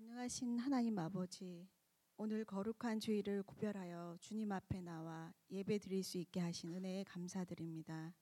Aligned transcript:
전능하신 0.00 0.58
하나님 0.58 0.98
아버지, 0.98 1.68
오늘 2.16 2.44
거룩한 2.44 3.00
주일을 3.00 3.42
구별하여 3.42 4.16
주님 4.20 4.50
앞에 4.50 4.80
나와 4.80 5.34
예배 5.50 5.78
드릴 5.78 6.02
수 6.02 6.16
있게 6.16 6.40
하신 6.40 6.74
은혜에 6.74 7.04
감사드립니다. 7.04 8.14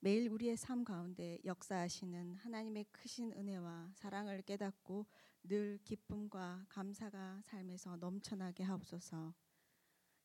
매일 0.00 0.30
우리의 0.30 0.56
삶 0.56 0.84
가운데 0.84 1.38
역사하시는 1.44 2.36
하나님의 2.36 2.86
크신 2.92 3.32
은혜와 3.32 3.90
사랑을 3.94 4.40
깨닫고 4.42 5.06
늘 5.44 5.78
기쁨과 5.84 6.64
감사가 6.68 7.42
삶에서 7.44 7.96
넘쳐나게 7.96 8.62
하옵소서. 8.62 9.34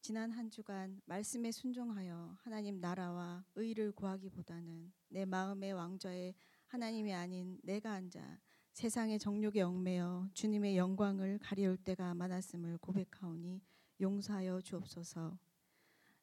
지난 0.02 0.32
한 0.32 0.50
주간 0.50 1.02
말씀에 1.06 1.52
순종하여 1.52 2.38
하나님 2.40 2.80
나라와 2.80 3.44
의를 3.56 3.92
구하기보다는 3.92 4.94
내 5.10 5.26
마음의 5.26 5.74
왕좌에 5.74 6.34
하나님이 6.68 7.14
아닌 7.14 7.60
내가 7.64 7.92
앉아 7.92 8.40
세상의 8.78 9.18
정욕에 9.18 9.64
얽매여 9.64 10.30
주님의 10.36 10.78
영광을 10.78 11.40
가리울 11.40 11.78
때가 11.78 12.14
많았음을 12.14 12.78
고백하오니 12.78 13.60
용서하여 14.00 14.62
주옵소서. 14.62 15.36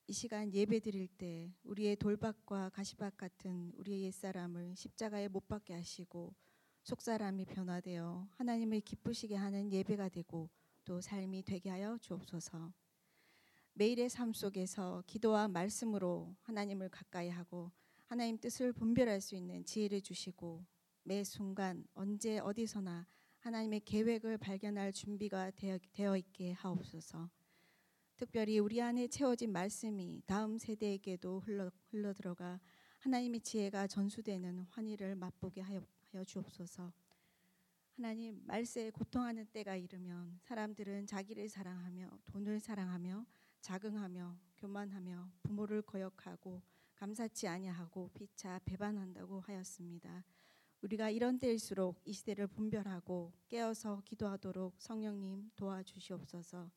이 0.07 0.13
시간 0.13 0.55
예배 0.55 0.79
드릴 0.79 1.09
때 1.09 1.53
우리의 1.65 1.97
돌박과 1.97 2.69
가시밭 2.69 3.17
같은 3.17 3.73
우리의 3.77 4.03
옛사람을 4.03 4.77
십자가에 4.77 5.27
못 5.27 5.49
박게 5.49 5.75
하시고 5.75 6.33
속사람이 6.85 7.45
변화되어 7.47 8.29
하나님을 8.37 8.83
기쁘시게 8.83 9.35
하는 9.35 9.73
예배가 9.73 10.09
되고 10.11 10.49
또 10.85 11.01
삶이 11.01 11.43
되게 11.43 11.71
하여 11.71 11.99
주옵소서. 11.99 12.73
매일의 13.73 14.09
삶 14.09 14.33
속에서 14.33 15.03
기도와 15.09 15.49
말씀으로 15.49 16.37
하나님을 16.43 16.89
가까이 16.89 17.31
하고 17.31 17.73
하나님 18.05 18.39
뜻을 18.39 18.73
분별할 18.73 19.21
수 19.21 19.35
있는 19.35 19.65
지혜를 19.65 20.03
주시고 20.03 20.65
매 21.07 21.23
순간 21.23 21.87
언제 21.93 22.39
어디서나 22.39 23.07
하나님의 23.41 23.81
계획을 23.81 24.39
발견할 24.39 24.91
준비가 24.91 25.51
되어, 25.51 26.17
있게 26.17 26.53
하옵소서. 26.53 27.29
특별히 28.17 28.59
우리 28.59 28.81
안에 28.81 29.09
채워진 29.09 29.53
말씀이 29.53 30.23
다음 30.25 30.57
세대에게도 30.57 31.41
흘러, 31.41 31.71
흘러 31.91 32.15
들어가 32.15 32.59
하나님의 33.01 33.41
지혜가 33.41 33.87
전수되는 33.87 34.61
환희를 34.71 35.15
맛보게 35.17 35.61
하여, 35.61 35.87
하여 36.11 36.25
주옵소서. 36.25 36.91
하나님 37.97 38.41
말세에 38.47 38.89
고통하는 38.91 39.47
때가 39.53 39.77
이르면 39.77 40.41
사람들은 40.41 41.07
자기를 41.07 41.51
사랑하며 41.51 42.19
돈을 42.25 42.61
사랑하며 42.61 43.27
자긍하며 43.61 44.39
교만하며 44.57 45.31
부모를 45.43 45.83
거역하고 45.83 46.63
감사치 46.95 47.47
아니하고 47.47 48.11
피차 48.15 48.61
배반한다고 48.65 49.41
하였습니다. 49.41 50.25
우리가 50.85 51.09
이런 51.09 51.39
때일수록 51.39 51.99
이 52.05 52.13
시대를 52.13 52.47
분별하고 52.47 53.33
깨어서 53.49 54.03
기도하도록 54.05 54.75
성령님 54.79 55.51
도와주시옵소서. 55.57 56.71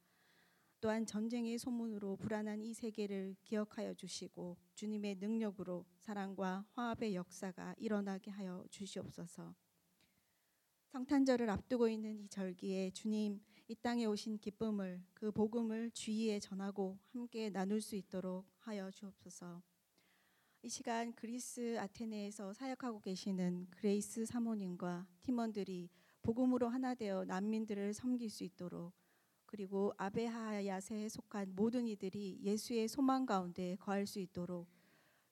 또한 0.80 1.06
전쟁의 1.06 1.58
소문으로 1.58 2.16
불안한 2.16 2.62
이 2.62 2.74
세계를 2.74 3.36
기억하여 3.44 3.94
주시고 3.94 4.56
주님의 4.76 5.16
능력으로 5.16 5.86
사랑과 6.00 6.66
화합의 6.72 7.16
역사가 7.16 7.76
일어나게 7.78 8.32
하여 8.32 8.64
주시옵소서. 8.72 9.54
성탄절을 10.86 11.50
앞두고 11.50 11.90
있는 11.90 12.18
이 12.18 12.30
절기에 12.30 12.92
주님 12.92 13.42
이 13.68 13.76
땅에 13.76 14.06
오신 14.06 14.38
기쁨을 14.38 15.04
그 15.14 15.32
복음을 15.32 15.92
주위에 15.92 16.40
전하고 16.40 16.98
함께 17.10 17.50
나눌 17.50 17.82
수 17.82 17.98
있도록 17.98 18.46
하여 18.60 18.90
주옵소서. 18.90 19.62
이 20.64 20.70
시간 20.70 21.14
그리스 21.14 21.78
아테네에서 21.80 22.52
사역하고 22.52 23.00
계시는 23.00 23.68
그레이스 23.70 24.26
사모님과 24.26 25.06
팀원들이 25.22 25.90
복음으로 26.24 26.68
하나 26.68 26.96
되어 26.96 27.26
난민들을 27.26 27.94
섬길 27.94 28.30
수 28.30 28.44
있도록 28.44 28.92
그리고 29.46 29.94
아베 29.98 30.28
하야트에 30.28 31.10
속한 31.10 31.56
모든 31.56 31.88
이들이 31.88 32.40
예수의 32.42 32.88
소망 32.88 33.26
가운데 33.26 33.78
거할 33.80 34.06
수 34.08 34.20
있도록 34.20 34.68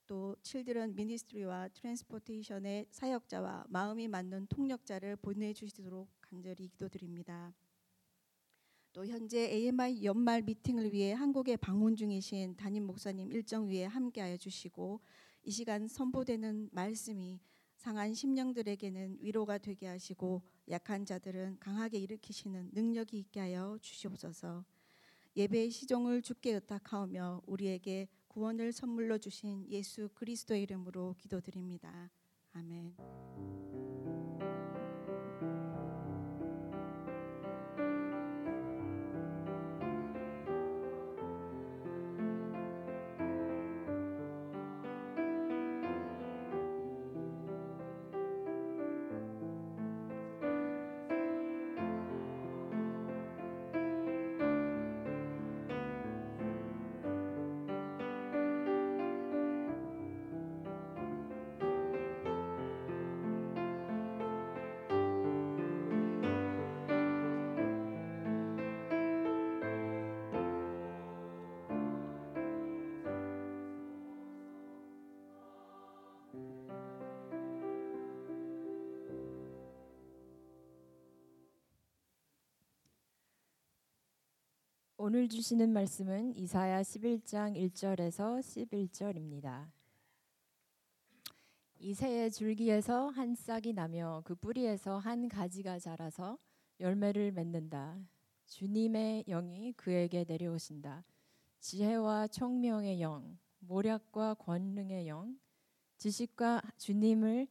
또 0.08 0.36
children 0.44 0.96
ministry와 0.96 1.70
transportation의 1.70 2.88
사역자와 2.92 3.66
마음이 3.68 4.08
맞는 4.08 4.48
통역자를 4.48 5.16
보내주시도록 5.18 6.08
간절히 6.22 6.68
기도드립니다. 6.68 7.54
또 8.96 9.06
현재 9.06 9.52
AMI 9.52 10.06
연말 10.06 10.42
미팅을 10.42 10.94
위해 10.94 11.12
한국에 11.12 11.58
방문 11.58 11.98
중이신 11.98 12.56
담임 12.56 12.88
목사님 12.88 13.30
일정 13.30 13.68
위에 13.68 13.84
함께하여 13.84 14.38
주시고 14.38 15.02
이 15.44 15.52
시간 15.52 15.86
선보되는 15.86 16.70
말씀이 16.72 17.42
상한 17.76 18.14
심령들에게는 18.14 19.18
위로가 19.20 19.58
되게 19.58 19.88
하시고 19.88 20.44
약한 20.70 21.04
자들은 21.04 21.58
강하게 21.60 21.98
일으키시는 21.98 22.70
능력이 22.72 23.20
있게 23.20 23.42
하여 23.42 23.78
주시옵소서. 23.82 24.64
예배의 25.36 25.72
시종을 25.72 26.22
주께 26.22 26.54
의탁하오며 26.54 27.42
우리에게 27.48 28.08
구원을 28.30 28.72
선물로 28.72 29.18
주신 29.18 29.70
예수 29.70 30.08
그리스도의 30.14 30.64
이름으로 30.64 31.16
기도드립니다. 31.18 32.10
아멘. 32.54 33.75
오늘 85.08 85.30
주시는 85.30 85.72
말씀은 85.72 86.36
이사야 86.36 86.82
11장 86.82 87.56
1절에서 87.56 88.40
11절입니다. 88.40 89.70
이 91.78 91.94
새의 91.94 92.32
줄기에서 92.32 93.10
한 93.10 93.36
싹이 93.36 93.74
나며 93.74 94.24
그 94.26 94.34
뿌리에서 94.34 94.98
한 94.98 95.30
가지가 95.30 95.78
자라서 95.78 96.40
열매를 96.80 97.34
맺는다. 97.34 98.00
주님의 98.48 99.26
영이 99.28 99.74
그에게 99.74 100.26
내려오신다. 100.28 101.06
지혜와 101.60 102.30
총명의 102.30 103.00
영, 103.00 103.38
모략과 103.60 104.34
권능의 104.34 105.08
영, 105.08 105.38
지식과 105.98 106.64
주님을 106.78 107.48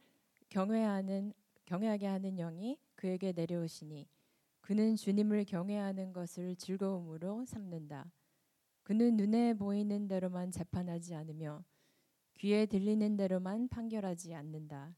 경외하는 0.49 1.31
경외하게 1.63 2.05
하는 2.05 2.35
영이 2.35 2.77
그에게 2.95 3.31
내려오시니 3.31 4.09
그는 4.65 4.95
주님을 4.95 5.45
경외하는 5.45 6.11
것을 6.11 6.55
즐거움으로 6.55 7.45
삼는다. 7.45 8.11
그는 8.81 9.15
눈에 9.15 9.53
보이는 9.53 10.07
대로만 10.07 10.49
재판하지 10.49 11.13
않으며 11.13 11.63
귀에 12.33 12.65
들리는 12.65 13.15
대로만 13.15 13.67
판결하지 13.67 14.33
않는다. 14.33 14.95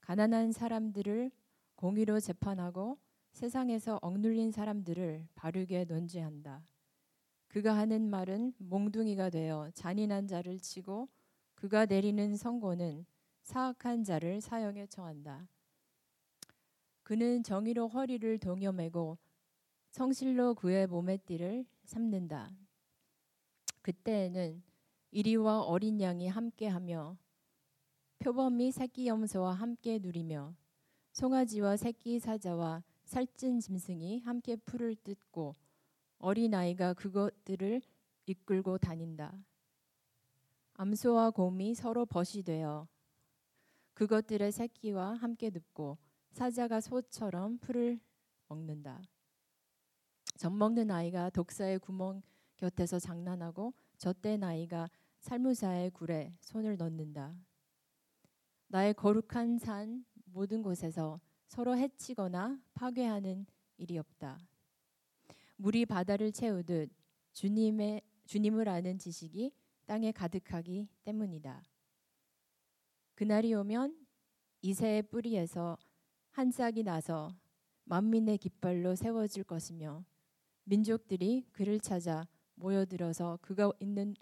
가난한 0.00 0.50
사람들을 0.50 1.30
공의로 1.76 2.18
재판하고 2.18 2.98
세상에서 3.30 4.00
억눌린 4.02 4.50
사람들을 4.50 5.28
바르게 5.36 5.84
논지한다. 5.84 6.66
그가 7.46 7.76
하는 7.76 8.10
말은 8.10 8.54
몽둥이가 8.58 9.30
되어 9.30 9.70
잔인한 9.72 10.26
자를 10.26 10.58
치고 10.58 11.08
그가 11.54 11.86
내리는 11.86 12.34
선고는 12.34 13.06
사악한 13.42 14.02
자를 14.02 14.40
사형에 14.40 14.88
처한다. 14.88 15.46
그는 17.10 17.42
정의로 17.42 17.88
허리를 17.88 18.38
동여매고 18.38 19.18
성실로 19.90 20.54
그의 20.54 20.86
몸의 20.86 21.18
띠를 21.18 21.66
삼는다. 21.82 22.56
그때에는 23.82 24.62
이리와 25.10 25.62
어린 25.62 26.00
양이 26.00 26.28
함께하며 26.28 27.18
표범이 28.20 28.70
새끼 28.70 29.08
염소와 29.08 29.54
함께 29.54 29.98
누리며 29.98 30.54
송아지와 31.14 31.78
새끼 31.78 32.20
사자와 32.20 32.84
살찐 33.02 33.58
짐승이 33.58 34.20
함께 34.20 34.54
풀을 34.54 34.94
뜯고 34.94 35.56
어린 36.18 36.54
아이가 36.54 36.94
그것들을 36.94 37.82
이끌고 38.26 38.78
다닌다. 38.78 39.36
암소와 40.74 41.30
곰이 41.32 41.74
서로 41.74 42.06
벗이 42.06 42.44
되어 42.44 42.86
그것들의 43.94 44.52
새끼와 44.52 45.14
함께 45.14 45.50
눕고 45.50 45.98
사자가 46.32 46.80
소처럼 46.80 47.58
풀을 47.58 48.00
먹는다. 48.48 49.02
젖 50.36 50.50
먹는 50.50 50.90
아이가 50.90 51.30
독사의 51.30 51.78
구멍 51.80 52.22
곁에서 52.56 52.98
장난하고 52.98 53.74
젖된 53.98 54.42
아이가 54.42 54.88
살무사의 55.20 55.90
굴에 55.90 56.34
손을 56.40 56.76
넣는다. 56.76 57.34
나의 58.68 58.94
거룩한 58.94 59.58
산 59.58 60.04
모든 60.24 60.62
곳에서 60.62 61.20
서로 61.46 61.76
해치거나 61.76 62.60
파괴하는 62.74 63.46
일이 63.76 63.98
없다. 63.98 64.38
물이 65.56 65.86
바다를 65.86 66.32
채우듯 66.32 66.90
주님의 67.32 68.02
주님을 68.24 68.68
아는 68.68 68.98
지식이 68.98 69.52
땅에 69.86 70.12
가득하기 70.12 70.88
때문이다. 71.02 71.62
그날이 73.14 73.52
오면 73.54 74.06
이새의 74.62 75.02
뿌리에서 75.02 75.76
한 76.32 76.50
싹이 76.50 76.82
나서 76.84 77.34
만민의 77.84 78.38
깃발로 78.38 78.94
세워질 78.94 79.44
것이며 79.44 80.04
민족들이 80.64 81.44
그를 81.52 81.80
찾아 81.80 82.26
모여들어서 82.54 83.38
그가 83.42 83.72
있는 83.80 84.14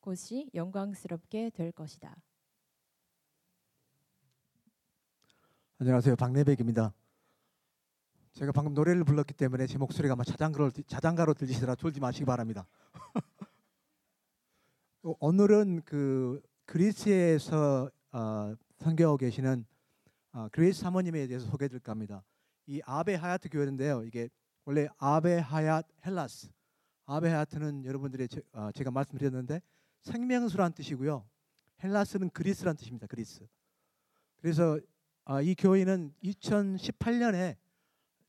곳이 0.00 0.50
영광스럽게 0.54 1.50
될 1.50 1.72
것이다. 1.72 2.16
안녕하세요. 5.78 6.16
박내백입니다. 6.16 6.94
제가 8.32 8.52
방금 8.52 8.72
노래를 8.74 9.04
불렀기 9.04 9.34
때문에 9.34 9.66
제 9.66 9.76
목소리가 9.76 10.12
아마 10.12 10.24
자장가로, 10.24 10.70
자장가로 10.70 11.34
들리시더라 11.34 11.74
졸지 11.74 12.00
마시기 12.00 12.24
바랍니다. 12.24 12.66
어, 15.02 15.14
오늘은 15.20 15.82
그 15.84 16.40
그리스에서 16.64 17.90
어, 18.12 18.54
선교하고 18.78 19.18
계시는 19.18 19.66
어, 20.32 20.48
그레이스 20.52 20.80
사모님에 20.80 21.26
대해서 21.26 21.46
소개해드릴까 21.46 21.90
합니다. 21.90 22.22
이 22.66 22.80
아베 22.84 23.14
하야트 23.14 23.48
교회인데요. 23.48 24.04
이게 24.04 24.28
원래 24.64 24.88
아베 24.98 25.40
하얏 25.40 25.84
헬라스. 26.06 26.48
아베 27.06 27.28
하야트는 27.28 27.84
여러분들이 27.84 28.28
제, 28.28 28.40
어, 28.52 28.70
제가 28.72 28.90
말씀드렸는데 28.92 29.60
생명수란 30.02 30.72
뜻이고요. 30.72 31.26
헬라스는 31.82 32.30
그리스란 32.30 32.76
뜻입니다. 32.76 33.06
그리스. 33.06 33.46
그래서 34.40 34.78
아, 35.24 35.40
이 35.40 35.54
교회는 35.54 36.14
2018년에 36.22 37.56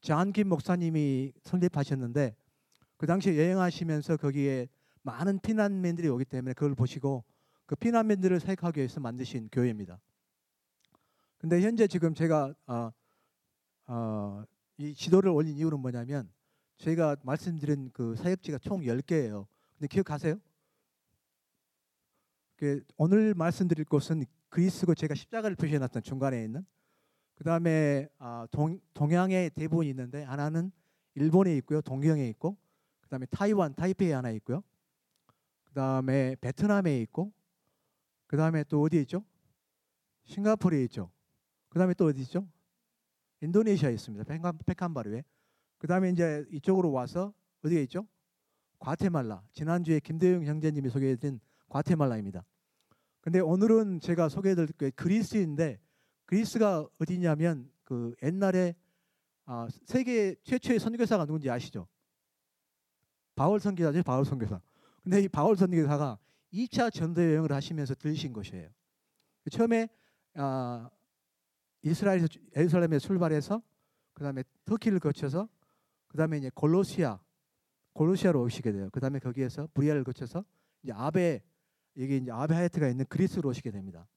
잔김 0.02 0.50
목사님이 0.50 1.34
설립하셨는데 1.44 2.36
그 2.98 3.06
당시에 3.06 3.38
여행하시면서 3.38 4.18
거기에 4.18 4.68
많은 5.04 5.40
피난민들이 5.40 6.08
오기 6.10 6.26
때문에 6.26 6.54
그걸 6.54 6.76
보시고 6.76 7.24
그 7.66 7.76
피난민들을 7.76 8.40
사역하기 8.40 8.80
위해서 8.80 9.00
만드신 9.00 9.50
교회입니다. 9.52 10.00
근데 11.42 11.60
현재 11.60 11.88
지금 11.88 12.14
제가 12.14 12.54
어, 12.68 12.92
어, 13.88 14.44
이 14.78 14.94
지도를 14.94 15.32
올린 15.32 15.58
이유는 15.58 15.80
뭐냐면 15.80 16.32
제가 16.78 17.16
말씀드린 17.24 17.90
그 17.94 18.16
사역지가 18.16 18.60
총 18.60 18.82
10개예요. 18.82 19.48
근데 19.74 19.88
기억하세요? 19.88 20.40
그 22.58 22.84
오늘 22.96 23.34
말씀드릴 23.34 23.86
곳은 23.86 24.24
그리스고 24.50 24.94
제가 24.94 25.16
십자가를 25.16 25.56
표시해 25.56 25.80
놨던 25.80 26.04
중간에 26.04 26.44
있는 26.44 26.64
그 27.34 27.44
다음에 27.44 28.08
아, 28.20 28.48
동, 28.52 28.80
동양에 28.94 29.50
대부분 29.50 29.88
있는데 29.88 30.22
하나는 30.22 30.72
일본에 31.16 31.58
있고요, 31.58 31.82
동경에 31.82 32.28
있고, 32.30 32.56
그 33.00 33.10
다음에 33.10 33.26
타이완, 33.32 33.74
타이페이 33.74 34.12
하나 34.12 34.30
있고요, 34.30 34.62
그 35.64 35.74
다음에 35.74 36.36
베트남에 36.40 37.00
있고, 37.00 37.34
그 38.28 38.38
다음에 38.38 38.64
또 38.66 38.84
어디 38.84 39.02
있죠? 39.02 39.26
싱가포르에 40.26 40.84
있죠. 40.84 41.10
그 41.72 41.80
다음에 41.80 41.94
또 41.94 42.06
어디 42.06 42.22
있죠? 42.24 42.46
인도네시아에 43.40 43.94
있습니다. 43.94 44.26
페칸, 44.26 44.58
페칸바르에. 44.66 45.24
그 45.78 45.88
다음에 45.88 46.10
이제 46.10 46.46
이쪽으로 46.52 46.92
와서 46.92 47.34
어디에 47.64 47.82
있죠? 47.84 48.06
과테말라. 48.80 49.42
지난주에 49.54 50.02
김대영 50.02 50.46
형제님이 50.46 50.90
소개해드린 50.90 51.40
과테말라입니다. 51.70 52.44
근데 53.22 53.40
오늘은 53.40 54.02
제가 54.02 54.28
소개해드릴 54.28 54.74
게 54.74 54.90
그리스인데 54.90 55.80
그리스가 56.26 56.86
어디냐면 57.00 57.72
그 57.86 58.14
옛날에 58.22 58.76
아, 59.46 59.68
세계 59.86 60.36
최초의 60.44 60.78
선교사가 60.80 61.26
누군지 61.26 61.50
아시죠? 61.50 61.88
바울 63.34 63.62
선교사죠, 63.62 64.04
바울 64.04 64.26
선교사. 64.26 64.60
근데 65.04 65.22
이 65.22 65.30
바울 65.30 65.56
선교사가 65.56 66.20
2차 66.52 66.94
전도 66.94 67.24
여행을 67.24 67.54
하시면서 67.54 67.96
들으신 67.96 68.34
것이에요. 68.34 68.70
처음에 69.52 69.88
아, 70.36 70.90
이스라엘에서 71.84 72.28
예루살렘에 72.56 73.00
출발해서 73.00 73.62
그다음에 74.14 74.44
터키를 74.66 75.00
거쳐서 75.00 75.50
그다음에 76.08 76.38
이제 76.38 76.52
골로시아 76.54 77.20
골로시아로 77.94 78.42
오시게 78.44 78.72
돼요. 78.72 78.90
그다음에 78.92 79.20
거기에서 79.20 79.68
브리아를 79.74 80.04
거쳐서 80.04 80.46
이제 80.84 80.94
아베 80.94 81.42
여기 81.98 82.18
이제 82.18 82.32
아베 82.32 82.56
하야트가 82.56 82.88
있는 82.88 83.06
그리스로 83.10 83.50
오시게 83.50 83.72
됩니다. 83.72 84.08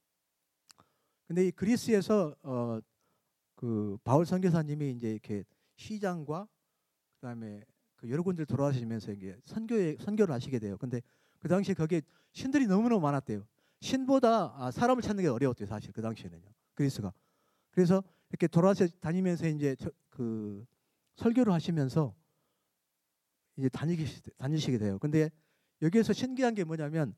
근데 1.27 1.47
이 1.47 1.51
그리스에서 1.51 2.35
어, 2.43 2.79
그 3.55 3.97
바울 4.03 4.25
선교사님이 4.25 4.91
이제 4.91 5.11
이렇게 5.11 5.43
시장과 5.75 6.47
그다음에 7.19 7.63
그 7.95 8.09
여러 8.09 8.23
군데를 8.23 8.45
돌아다니면서 8.45 9.11
이게 9.11 9.37
선교에 9.45 9.97
선교를 9.99 10.33
하시게 10.33 10.59
돼요. 10.59 10.77
근데 10.77 11.01
그 11.39 11.47
당시에 11.47 11.73
거기에 11.73 12.01
신들이 12.31 12.67
너무너무 12.67 13.01
많았대요. 13.01 13.45
신보다 13.81 14.55
아, 14.57 14.71
사람을 14.71 15.01
찾는 15.01 15.23
게 15.23 15.29
어려웠대요, 15.29 15.67
사실 15.67 15.91
그 15.91 16.01
당시에는요. 16.01 16.49
그리스가. 16.75 17.13
그래서 17.75 18.01
이렇게 18.29 18.47
돌아다니면서 18.47 19.47
이제 19.49 19.75
저, 19.75 19.91
그 20.09 20.65
설교를 21.17 21.51
하시면서 21.51 22.15
이제 23.57 23.67
다니기 23.67 24.05
다니시게 24.37 24.77
돼요. 24.77 24.97
근데 24.97 25.29
여기에서 25.81 26.13
신기한 26.13 26.55
게 26.55 26.63
뭐냐면 26.63 27.13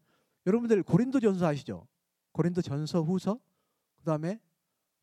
여러분들 0.48 0.82
고린도 0.82 1.20
전서 1.20 1.46
아시죠? 1.46 1.88
고린도 2.32 2.64
전서 2.64 3.04
후서 3.04 3.40
그다음에 3.98 4.40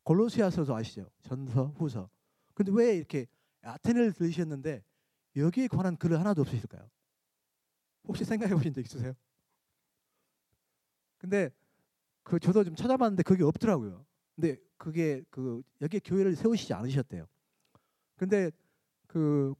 골로시아서도 0.03 0.75
아시죠? 0.75 1.09
전서 1.21 1.67
후서. 1.77 2.09
근데 2.53 2.71
왜 2.73 2.97
이렇게 2.97 3.27
아테네를 3.61 4.11
들으셨는데 4.11 4.83
여기에 5.37 5.67
관한 5.67 5.95
글을 5.95 6.19
하나도 6.19 6.41
없으실까요? 6.41 6.89
혹시 8.03 8.25
생각해 8.25 8.53
보신 8.53 8.73
적 8.73 8.81
있으세요? 8.81 9.13
근데 11.17 11.49
그 12.23 12.39
저도 12.39 12.65
좀 12.65 12.75
찾아봤는데 12.75 13.23
그게 13.23 13.43
없더라고요. 13.43 14.05
근데 14.35 14.57
그게 14.77 15.23
그 15.29 15.61
여기에 15.81 16.01
교회를 16.03 16.35
세우시지 16.35 16.73
않으셨대요. 16.73 17.25
근데 18.15 18.51
그 19.07 19.53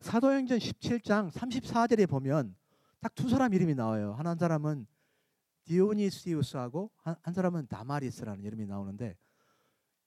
사도행전 0.00 0.58
17장 0.58 1.30
34절에 1.30 2.08
보면 2.08 2.54
딱 3.00 3.14
두 3.14 3.28
사람 3.28 3.54
이름이 3.54 3.74
나와요. 3.74 4.12
한 4.14 4.36
사람은 4.36 4.86
디오니시우스하고 5.64 6.90
한, 6.96 7.16
한 7.22 7.34
사람은 7.34 7.66
다마리스라는 7.66 8.44
이름이 8.44 8.66
나오는데 8.66 9.16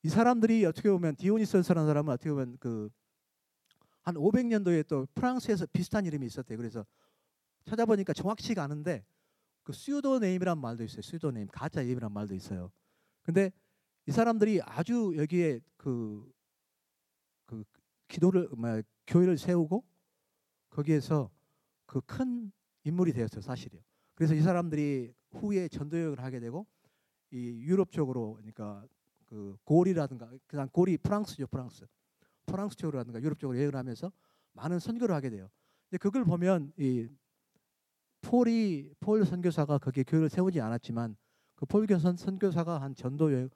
이 0.04 0.10
사람들이 0.10 0.66
어떻게 0.66 0.90
보면 0.92 1.16
디오니시우스라는 1.16 1.88
사람은 1.88 2.14
어떻게 2.14 2.30
보면 2.30 2.58
그 2.60 2.90
한 4.04 4.16
500년도에 4.16 4.86
또 4.88 5.08
프랑스에서 5.16 5.66
비슷한 5.72 6.06
이름이 6.06 6.26
있었대요. 6.26 6.58
그래서 6.58 6.86
찾아보니까 7.66 8.14
정확치가 8.14 8.62
않은데 8.64 9.06
그 9.64 9.72
pseudo 9.72 10.20
name이란 10.20 10.58
말도 10.58 10.84
있어요. 10.84 11.02
pseudo 11.02 11.32
name 11.32 11.48
가짜 11.48 11.82
이름이란 11.82 12.12
말도 12.12 12.36
있어요. 12.36 12.70
근데 13.24 13.52
이 14.06 14.12
사람들이 14.12 14.62
아주 14.64 15.14
여기에 15.18 15.62
그, 15.78 16.32
그 17.46 17.64
기도를 18.08 18.50
뭐 18.56 18.82
교회를 19.08 19.38
세우고 19.38 19.84
거기에서 20.70 21.30
그 21.86 22.02
큰 22.02 22.52
인물이 22.84 23.14
되었어요, 23.14 23.42
사실이요. 23.42 23.82
그래서 24.16 24.34
이 24.34 24.42
사람들이 24.42 25.14
후에 25.32 25.68
전도 25.68 25.98
여행을 25.98 26.20
하게 26.20 26.40
되고 26.40 26.68
이 27.32 27.62
유럽 27.64 27.92
쪽으로 27.92 28.36
그러니까 28.36 28.86
그 29.26 29.58
고리라든가 29.64 30.30
그다음 30.48 30.70
고리 30.70 30.98
프랑스죠, 30.98 31.48
프랑스. 31.48 31.86
프랑스 32.46 32.76
쪽으로라든가 32.76 33.22
유럽 33.22 33.40
쪽으로 33.40 33.58
여행을 33.58 33.76
하면서 33.76 34.12
많은 34.54 34.80
선교를 34.80 35.16
하게 35.16 35.30
돼요. 35.30 35.50
근데 35.90 35.98
그걸 35.98 36.24
보면 36.26 36.74
이 36.78 37.08
폴이 38.22 38.94
폴 39.00 39.26
선교사가 39.26 39.80
거기에 39.80 40.04
교회를 40.04 40.30
세우지 40.30 40.62
않았지만 40.62 41.16
그폴 41.56 41.88
교선 41.88 42.16
선교사가 42.18 42.82
한 42.82 42.96
전도 42.96 43.34
여행 43.34 43.50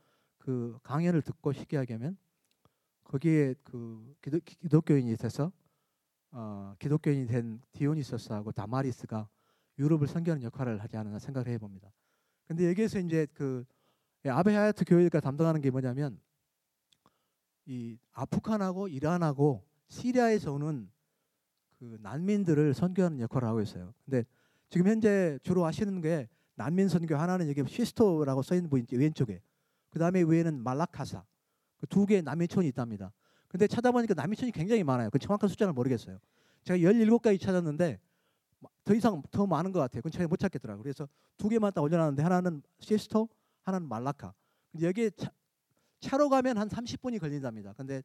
그 0.47 0.79
강연을 0.81 1.23
듣고 1.23 1.51
시기하게 1.51 1.95
하면 1.95 2.17
거기에 3.03 3.53
그 3.65 4.15
기독, 4.21 4.45
기독 4.45 4.85
교인이 4.85 5.11
있어서 5.11 5.51
어, 6.31 6.73
기독교인이 6.79 7.27
된 7.27 7.61
디오니소스하고 7.73 8.53
다마리스가 8.53 9.27
유럽을 9.77 10.07
선교하는 10.07 10.43
역할을 10.43 10.81
하지 10.81 10.95
않았나 10.95 11.19
생각을 11.19 11.49
해봅니다. 11.49 11.91
근데 12.47 12.69
여기에서 12.69 12.97
이제 12.99 13.27
그 13.33 13.65
아베 14.25 14.55
하야트 14.55 14.85
교회가 14.85 15.19
담당하는 15.19 15.59
게 15.59 15.69
뭐냐면 15.69 16.17
이 17.65 17.97
아프간하고 18.13 18.87
이란하고 18.87 19.67
시리아에서 19.89 20.53
오는 20.53 20.89
그 21.77 21.97
난민들을 21.99 22.73
선교하는 22.73 23.19
역할을 23.19 23.49
하고 23.49 23.59
있어요. 23.59 23.93
근데 24.05 24.23
지금 24.69 24.87
현재 24.87 25.39
주로 25.43 25.65
하시는 25.65 25.99
게 25.99 26.29
난민 26.55 26.87
선교 26.87 27.17
하나는 27.17 27.49
여기 27.49 27.69
시스토라고 27.69 28.43
써 28.43 28.55
있는 28.55 28.69
부분 28.69 28.87
왼쪽에 28.89 29.41
그 29.97 29.99
다음에 29.99 30.21
위에는 30.21 30.63
말라카사 30.63 31.23
그 31.79 31.87
두 31.87 32.05
개의 32.05 32.21
난민촌이 32.21 32.67
있답니다. 32.67 33.11
근데 33.47 33.67
찾아보니까 33.67 34.13
난민촌이 34.13 34.51
굉장히 34.51 34.83
많아요. 34.83 35.09
그 35.09 35.17
정확한 35.19 35.49
숫자는 35.49 35.73
모르겠어요. 35.73 36.19
제가 36.63 36.77
17가지 36.77 37.39
찾았는데 37.39 37.99
더 38.83 38.93
이상 38.93 39.21
더 39.31 39.47
많은 39.47 39.71
것 39.71 39.79
같아요. 39.79 40.01
제가 40.09 40.27
못 40.27 40.37
찾겠더라고요. 40.37 40.83
그래서 40.83 41.07
두 41.37 41.49
개만 41.49 41.71
딱 41.73 41.81
올려놨는데 41.81 42.21
하나는 42.23 42.61
시스토, 42.79 43.29
하나는 43.63 43.87
말라카. 43.87 44.33
근데 44.71 44.87
여기에 44.87 45.11
차, 45.11 45.31
차로 45.99 46.29
가면 46.29 46.57
한 46.57 46.67
30분이 46.67 47.19
걸린답니다. 47.19 47.73
근데 47.73 48.03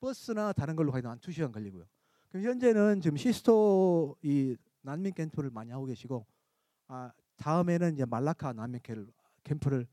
버스나 0.00 0.52
다른 0.52 0.76
걸로 0.76 0.90
가면 0.92 1.10
한 1.12 1.18
2시간 1.18 1.52
걸리고요. 1.52 1.84
그럼 2.30 2.44
현재는 2.44 3.00
지금 3.00 3.16
시스토 3.16 4.16
이 4.22 4.56
난민 4.82 5.14
캠프를 5.14 5.50
많이 5.50 5.70
하고 5.70 5.84
계시고 5.84 6.26
아, 6.88 7.12
다음에는 7.36 7.94
이제 7.94 8.04
말라카 8.04 8.52
난민 8.54 8.80
캠프를 9.44 9.86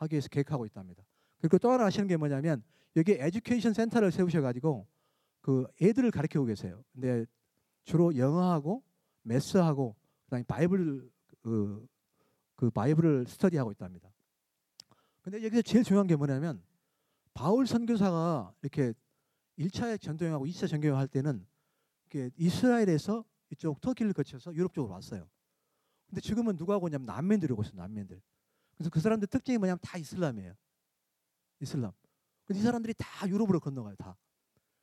하기 0.00 0.14
위해서 0.14 0.28
계획하고 0.28 0.66
있답니다. 0.66 1.02
그리고 1.38 1.58
또 1.58 1.70
하나 1.70 1.84
하시는 1.84 2.06
게 2.06 2.16
뭐냐면 2.16 2.62
여기 2.96 3.12
education 3.12 3.72
center를 3.72 4.10
세우셔 4.10 4.40
가지고 4.40 4.86
그 5.40 5.66
애들을 5.80 6.10
가르치고 6.10 6.44
계세요. 6.46 6.82
근데 6.92 7.26
주로 7.84 8.16
영어하고 8.16 8.82
math하고 9.22 9.96
그다음에 10.24 10.44
바이블 10.44 11.10
그, 11.40 11.86
그 12.56 12.70
바이블을 12.70 13.26
study하고 13.26 13.72
있답니다. 13.72 14.10
근데 15.22 15.42
여기서 15.44 15.62
제일 15.62 15.84
중요한 15.84 16.06
게 16.06 16.16
뭐냐면 16.16 16.62
바울 17.34 17.66
선교사가 17.66 18.54
이렇게 18.62 18.92
1차 19.58 20.00
전도여행하고 20.00 20.46
2차 20.46 20.68
전도여행 20.68 20.98
할 20.98 21.08
때는 21.08 21.46
이렇게 22.06 22.30
이스라엘에서 22.36 23.24
이쪽 23.50 23.80
터키를 23.80 24.12
거쳐서 24.12 24.54
유럽 24.54 24.72
쪽으로 24.72 24.92
왔어요. 24.94 25.28
근데 26.08 26.20
지금은 26.20 26.56
누가 26.56 26.76
오고 26.76 26.88
있냐면 26.88 27.06
난민들이 27.06 27.52
오고 27.52 27.62
있어요. 27.62 27.76
난민들. 27.76 28.20
그래서 28.80 28.88
그 28.88 28.98
사람들 28.98 29.28
특징이 29.28 29.58
뭐냐면 29.58 29.78
다 29.82 29.98
이슬람이에요. 29.98 30.54
이슬람. 31.60 31.92
근데 32.46 32.60
이 32.60 32.62
사람들이 32.62 32.94
다 32.96 33.28
유럽으로 33.28 33.60
건너가요. 33.60 33.94
다. 33.96 34.16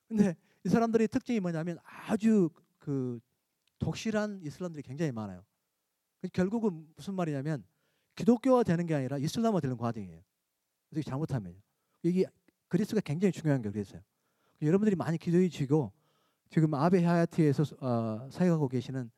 근데 0.08 0.36
이 0.64 0.70
사람들의 0.70 1.08
특징이 1.08 1.40
뭐냐면 1.40 1.80
아주 1.84 2.52
그 2.78 3.20
독실한 3.80 4.40
이슬람들이 4.44 4.84
굉장히 4.84 5.12
많아요. 5.12 5.44
그 6.22 6.28
결국은 6.28 6.88
무슨 6.96 7.16
말이냐면 7.16 7.66
기독교화 8.16 8.62
되는 8.62 8.86
게 8.86 8.94
아니라 8.94 9.18
이슬람화 9.18 9.62
되는 9.62 9.76
과정이에요. 9.76 10.22
그래서 10.92 11.10
잘못하면 11.10 11.60
이게 12.04 12.26
그리스가 12.68 13.02
굉장히 13.02 13.32
중요한 13.32 13.64
게 13.64 13.72
그래서요. 13.72 14.04
여러분들이 14.62 14.96
많이 14.96 15.18
기도해 15.18 15.50
주시고 15.50 15.92
지금 16.52 16.72
아베 16.76 17.04
하야티에서 17.04 17.64
어, 17.80 18.30
사역하고 18.30 18.68
계시는 18.68 19.10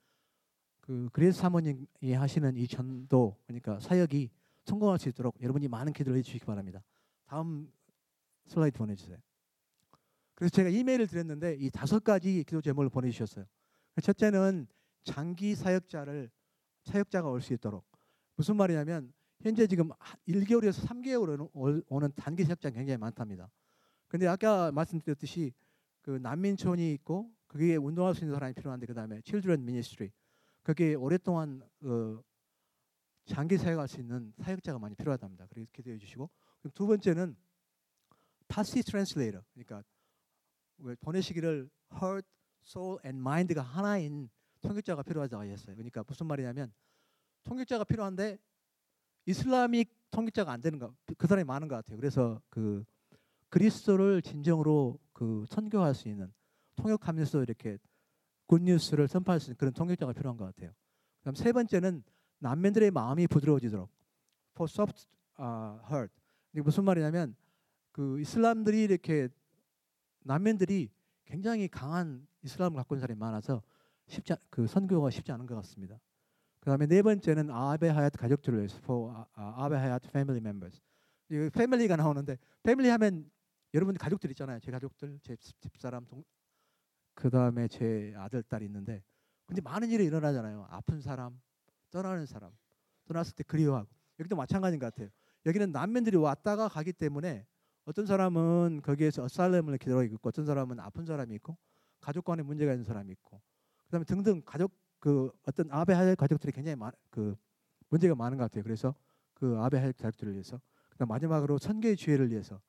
그 0.79 1.09
그레스 1.12 1.39
사모님이 1.39 2.13
하시는 2.13 2.55
이 2.55 2.65
전도 2.65 3.36
그러니까 3.45 3.77
사역이 3.81 4.38
성공할 4.69 4.99
수 4.99 5.09
있도록 5.09 5.35
여러분이 5.41 5.67
많은 5.67 5.93
기도를 5.93 6.19
해주시기 6.19 6.45
바랍니다. 6.45 6.83
다음 7.25 7.71
슬라이드 8.45 8.77
보내주세요. 8.77 9.17
그래서 10.35 10.51
제가 10.55 10.69
이메일을 10.69 11.07
드렸는데 11.07 11.55
이 11.59 11.69
다섯 11.69 12.03
가지 12.03 12.43
기도 12.43 12.61
제목을 12.61 12.89
보내주셨어요. 12.89 13.45
첫째는 14.01 14.67
장기 15.03 15.55
사역자를 15.55 16.29
사역자가 16.85 17.27
올 17.29 17.41
수 17.41 17.53
있도록 17.53 17.85
무슨 18.35 18.55
말이냐면 18.55 19.11
현재 19.41 19.67
지금 19.67 19.89
1개월에서 20.27 20.85
3개월 20.88 21.49
오는 21.88 22.11
단기 22.15 22.43
사역자 22.43 22.69
굉장히 22.69 22.97
많답니다. 22.97 23.49
근데 24.07 24.27
아까 24.27 24.71
말씀드렸듯이 24.71 25.53
그 26.01 26.11
난민촌이 26.11 26.93
있고 26.93 27.31
거기에 27.47 27.75
운동할 27.75 28.15
수 28.15 28.23
있는 28.23 28.35
사람이 28.35 28.53
필요한데 28.53 28.85
그 28.85 28.93
다음에 28.93 29.21
children 29.25 29.61
ministry 29.61 30.11
거기에 30.63 30.93
오랫동안 30.93 31.61
어, 31.83 32.21
장기 33.29 33.57
사역할 33.57 33.88
수 33.88 34.00
있는 34.00 34.33
사역자가 34.41 34.79
많이 34.79 34.95
필요하답니다. 34.95 35.45
그래서 35.50 35.69
기도해 35.71 35.98
주시고 35.98 36.29
두 36.74 36.88
번째는 36.88 37.38
passive 38.48 38.83
translator 38.83 39.45
그러니까 39.53 39.83
보내시기를 41.01 41.69
heart, 41.93 42.27
soul 42.65 43.00
and 43.05 43.19
mind가 43.19 43.62
하나인 43.62 44.29
통역자가 44.62 45.03
필요하다고 45.03 45.43
했어요. 45.43 45.75
그러니까 45.75 46.03
무슨 46.05 46.25
말이냐면 46.25 46.74
통역자가 47.43 47.83
필요한데 47.83 48.39
이슬람익 49.25 49.93
통역자가 50.09 50.51
안 50.51 50.59
되는 50.59 50.79
거, 50.79 50.93
그 51.17 51.27
사람이 51.27 51.45
많은 51.45 51.67
것 51.67 51.75
같아요. 51.75 51.98
그래서 51.98 52.41
그 52.50 52.83
그리스도를 53.50 54.24
진정으로 54.24 55.00
그 55.13 55.45
선교할 55.50 55.93
수 55.93 56.09
있는 56.09 56.33
통역하면서 56.75 57.43
이렇게 57.43 57.77
굿뉴스를 58.48 59.07
선포할 59.07 59.39
수 59.39 59.51
있는 59.51 59.57
그런 59.57 59.74
통역자가 59.74 60.13
필요한 60.13 60.36
것 60.36 60.45
같아요. 60.45 60.74
그다음 61.19 61.36
세 61.36 61.51
번째는 61.51 62.03
난민들의 62.39 62.91
마음이 62.91 63.27
부드러워지도록 63.27 63.89
for 64.55 64.69
soft 64.69 65.08
uh, 65.39 65.79
heart. 65.89 66.13
이게 66.53 66.62
무슨 66.62 66.84
말이냐면 66.84 67.36
그 67.91 68.19
이슬람들이 68.19 68.84
이렇게 68.84 69.29
난민들이 70.24 70.89
굉장히 71.25 71.67
강한 71.67 72.27
이슬람을 72.41 72.77
갖고 72.77 72.96
있는 72.96 73.01
사람이 73.01 73.19
많아서 73.19 73.62
쉽지 74.08 74.34
그 74.50 74.67
선교가 74.67 75.10
쉽지 75.10 75.31
않은 75.31 75.46
것 75.46 75.55
같습니다. 75.55 76.00
그다음에 76.60 76.88
네 76.88 77.01
번째는 77.01 77.50
아베 77.51 77.89
하얏 77.89 78.17
가족들을 78.17 78.60
위해서 78.60 78.77
for 78.79 79.13
아베 79.34 79.75
하얏 79.75 80.05
family 80.05 80.39
members. 80.39 80.81
이 81.31 81.50
패밀리가 81.53 81.96
나오는데 81.96 82.38
패밀리 82.63 82.89
하면 82.89 83.29
여러분 83.74 83.96
가족들 83.96 84.31
있잖아요. 84.31 84.60
제 84.60 84.72
가족들, 84.72 85.19
제 85.22 85.36
집사람, 85.36 86.05
동, 86.08 86.24
그다음에 87.13 87.67
제 87.67 88.13
아들, 88.17 88.41
딸 88.43 88.63
있는데 88.63 89.03
근데 89.46 89.62
많은 89.62 89.89
일이 89.89 90.05
일어나잖아요. 90.05 90.67
아픈 90.69 91.01
사람, 91.01 91.39
떠나는 91.91 92.25
사람, 92.25 92.51
떠났을 93.05 93.36
때 93.36 93.43
그리워하고 93.43 93.88
여기도 94.19 94.36
마찬가지인 94.36 94.79
것 94.79 94.88
같아요. 94.88 95.10
여기는 95.46 95.72
난민들이 95.72 96.17
왔다가 96.17 96.67
가기 96.67 96.93
때문에 96.93 97.46
어떤 97.86 98.05
사람은 98.05 98.81
거기에서 98.84 99.24
어살렘을 99.24 99.77
기다리고 99.77 100.15
있고 100.15 100.29
어떤 100.29 100.46
사람은 100.46 100.79
아픈 100.79 101.05
사람이 101.05 101.34
있고 101.36 101.58
가족 102.00 102.25
간에 102.25 102.43
문제가 102.43 102.72
있는 102.74 102.84
사람이 102.84 103.12
있고 103.13 103.41
그다음에 103.86 104.05
등등 104.05 104.41
가족 104.46 104.72
그 105.00 105.31
어떤 105.48 105.72
아베 105.72 105.93
하일 105.93 106.15
가족들이 106.15 106.51
굉장히 106.51 106.75
많, 106.75 106.91
그 107.10 107.36
문제가 107.89 108.15
많은 108.15 108.38
것 108.38 108.43
같아요. 108.46 108.63
그래서 108.63 108.93
그 109.34 109.58
아베 109.60 109.77
하일 109.79 109.93
가족들을 109.93 110.34
위해서 110.34 110.60
그다음 110.89 111.08
마지막으로 111.08 111.58
선교의 111.58 111.96
지혜를 111.98 112.31
위해서 112.31 112.62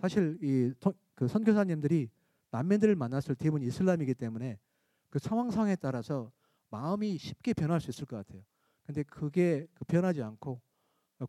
사실 0.00 0.38
이 0.42 0.72
그 1.20 1.28
선교사님들이 1.28 2.08
난민들을 2.50 2.96
만났을 2.96 3.34
때 3.34 3.44
대부분 3.44 3.60
이슬람이기 3.60 4.14
때문에 4.14 4.58
그 5.10 5.18
상황 5.18 5.50
상에 5.50 5.76
따라서 5.76 6.32
마음이 6.70 7.18
쉽게 7.18 7.52
변할 7.52 7.78
수 7.78 7.90
있을 7.90 8.06
것 8.06 8.16
같아요. 8.16 8.42
근데 8.90 9.04
그게 9.04 9.68
그 9.74 9.84
변하지 9.84 10.20
않고 10.20 10.60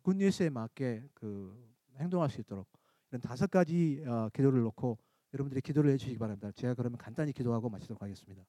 굿뉴스에 0.01 0.49
맞게 0.49 1.03
그 1.13 1.71
행동할 1.99 2.29
수 2.31 2.41
있도록 2.41 2.67
이런 3.11 3.21
다섯 3.21 3.51
가지 3.51 4.03
어, 4.07 4.29
기도를 4.33 4.61
놓고 4.61 4.97
여러분들이 5.33 5.61
기도를 5.61 5.91
해주시기 5.91 6.17
바랍니다. 6.17 6.51
제가 6.55 6.73
그러면 6.73 6.97
간단히 6.97 7.31
기도하고 7.31 7.69
마치도록 7.69 8.01
하겠습니다. 8.01 8.43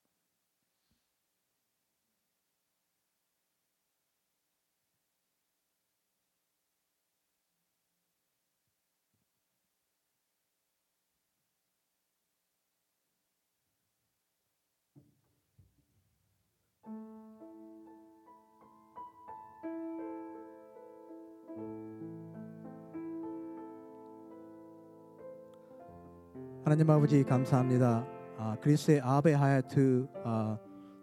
하나님 26.65 26.89
아버지 26.91 27.25
감사합니다. 27.25 28.07
아, 28.39 28.57
그리스의 28.61 29.01
아베 29.01 29.33
하야트 29.35 30.07
아, 30.23 30.57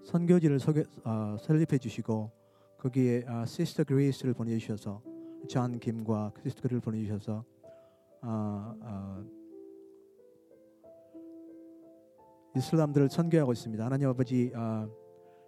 선교지를 0.05 0.57
소개, 0.57 0.85
아, 1.03 1.35
설립해 1.41 1.77
주시고 1.77 2.31
거기에 2.77 3.25
아, 3.27 3.45
sister 3.45 3.83
그레이스를 3.83 4.33
보내주셔서 4.33 5.01
존 5.49 5.77
김과 5.79 6.31
크리스토를 6.35 6.79
보내주셔서 6.79 7.43
아, 8.21 8.73
아, 8.81 9.23
이슬람들을 12.55 13.09
선교하고 13.09 13.51
있습니다. 13.51 13.83
하나님 13.83 14.07
아버지 14.07 14.53
아, 14.55 14.87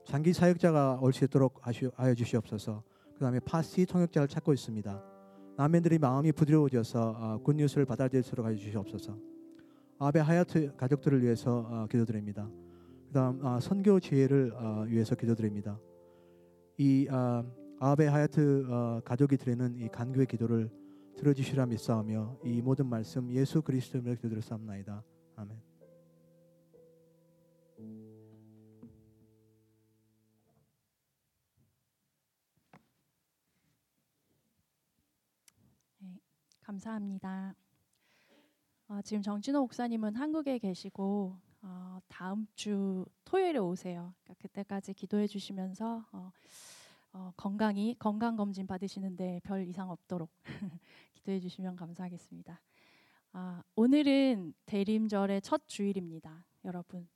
장기 0.05 0.33
사역자가 0.33 0.99
올 1.01 1.13
수 1.13 1.23
있도록 1.23 1.65
하여 1.65 2.13
주시옵소서. 2.13 2.83
그 3.13 3.19
다음에 3.19 3.39
Farsi 3.39 3.85
통역자를 3.85 4.27
찾고 4.27 4.51
있습니다. 4.51 5.03
남인들이 5.55 5.99
마음이 5.99 6.33
부드러워져서 6.33 7.15
아, 7.17 7.37
굿뉴스를 7.37 7.85
받아들일 7.85 8.23
수 8.23 8.31
있도록 8.31 8.45
하여 8.45 8.55
주시옵소서. 8.57 9.17
아베 10.03 10.19
하야트 10.19 10.75
가족들을 10.77 11.21
위해서 11.21 11.59
어, 11.69 11.85
기도드립니다. 11.85 12.49
그다음 13.09 13.45
어, 13.45 13.59
선교 13.59 13.99
지혜를 13.99 14.51
어, 14.55 14.81
위해서 14.87 15.13
기도드립니다. 15.13 15.79
이 16.79 17.07
어, 17.07 17.45
아베 17.79 18.07
하야트 18.07 18.65
어, 18.67 19.01
가족이 19.05 19.37
드리는 19.37 19.77
이 19.77 19.87
간구의 19.89 20.25
기도를 20.25 20.71
들어주시라 21.17 21.67
믿사오며 21.67 22.39
이 22.43 22.63
모든 22.63 22.87
말씀 22.87 23.31
예수 23.31 23.61
그리스도의 23.61 24.15
기도드렸사옵나이다. 24.15 25.03
아멘. 25.35 25.61
네, 35.99 36.19
감사합니다. 36.61 37.60
아, 38.93 39.01
지금 39.01 39.21
정진호 39.21 39.61
목사님은 39.61 40.15
한국에 40.15 40.59
계시고 40.59 41.33
어, 41.61 41.99
다음 42.09 42.45
주 42.55 43.05
토요일에 43.23 43.57
오세요. 43.57 44.13
그러니까 44.21 44.33
그때까지 44.41 44.93
기도해 44.93 45.27
주시면서 45.27 46.03
어, 46.11 46.29
어, 47.13 47.31
건강히 47.37 47.95
건강 47.97 48.35
검진 48.35 48.67
받으시는데 48.67 49.39
별 49.45 49.65
이상 49.65 49.89
없도록 49.89 50.29
기도해 51.13 51.39
주시면 51.39 51.77
감사하겠습니다. 51.77 52.59
아, 53.31 53.63
오늘은 53.77 54.55
대림절의 54.65 55.41
첫 55.41 55.69
주일입니다, 55.69 56.45
여러분. 56.65 57.07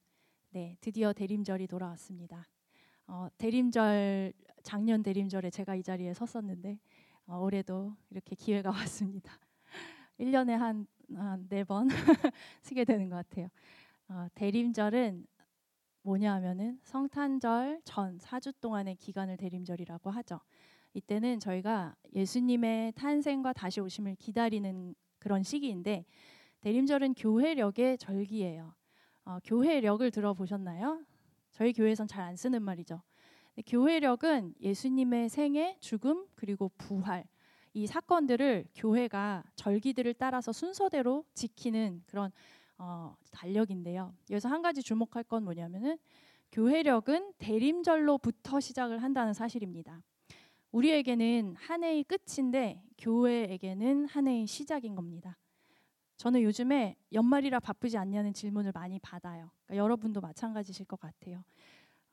네, 0.51 0.77
드디어 0.79 1.11
대림절이 1.11 1.67
돌아왔습니다. 1.67 2.47
어, 3.05 3.27
대림절 3.37 4.31
작년 4.63 5.03
대림절에 5.03 5.49
제가 5.49 5.75
이 5.75 5.83
자리에 5.83 6.13
섰었는데 6.13 6.79
어, 7.27 7.37
올해도 7.37 7.97
이렇게 8.11 8.33
기회가 8.33 8.69
왔습니다. 9.19 9.37
1년에 10.17 10.51
한 10.51 10.87
네번 11.49 11.87
쓰게 12.61 12.85
되는 12.85 13.09
것 13.09 13.15
같아요. 13.15 13.49
어, 14.07 14.27
대림절은 14.35 15.25
뭐냐 16.03 16.33
하면은 16.35 16.79
성탄절 16.83 17.81
전 17.83 18.17
4주 18.19 18.53
동안의 18.61 18.95
기간을 18.97 19.37
대림절이라고 19.37 20.11
하죠. 20.11 20.39
이때는 20.93 21.39
저희가 21.39 21.95
예수님의 22.13 22.93
탄생과 22.93 23.53
다시 23.53 23.81
오심을 23.81 24.15
기다리는 24.15 24.93
그런 25.19 25.43
시기인데 25.43 26.05
대림절은 26.61 27.15
교회력의 27.15 27.97
절기예요. 27.97 28.73
어, 29.25 29.39
교회력을 29.43 30.09
들어보셨나요? 30.11 31.03
저희 31.51 31.73
교회에선 31.73 32.07
잘 32.07 32.23
안 32.23 32.35
쓰는 32.35 32.61
말이죠. 32.61 33.01
교회력은 33.65 34.55
예수님의 34.59 35.29
생애, 35.29 35.77
죽음 35.79 36.27
그리고 36.35 36.69
부활 36.77 37.25
이 37.75 37.87
사건들을 37.87 38.67
교회가 38.73 39.43
절기들을 39.55 40.13
따라서 40.13 40.53
순서대로 40.53 41.25
지키는 41.33 42.03
그런 42.07 42.31
어, 42.77 43.13
달력인데요. 43.31 44.15
여기서 44.29 44.47
한 44.47 44.61
가지 44.61 44.81
주목할 44.81 45.25
건 45.25 45.43
뭐냐면은 45.43 45.97
교회력은 46.53 47.33
대림절로부터 47.37 48.61
시작을 48.61 49.03
한다는 49.03 49.33
사실입니다. 49.33 50.01
우리에게는 50.71 51.55
한 51.57 51.83
해의 51.83 52.05
끝인데 52.05 52.81
교회에게는 52.97 54.07
한 54.07 54.27
해의 54.29 54.47
시작인 54.47 54.95
겁니다. 54.95 55.37
저는 56.15 56.43
요즘에 56.43 56.95
연말이라 57.11 57.59
바쁘지 57.59 57.97
않냐는 57.97 58.33
질문을 58.33 58.71
많이 58.73 58.99
받아요. 58.99 59.51
그러니까 59.65 59.83
여러분도 59.83 60.21
마찬가지실 60.21 60.85
것 60.85 60.97
같아요. 60.97 61.43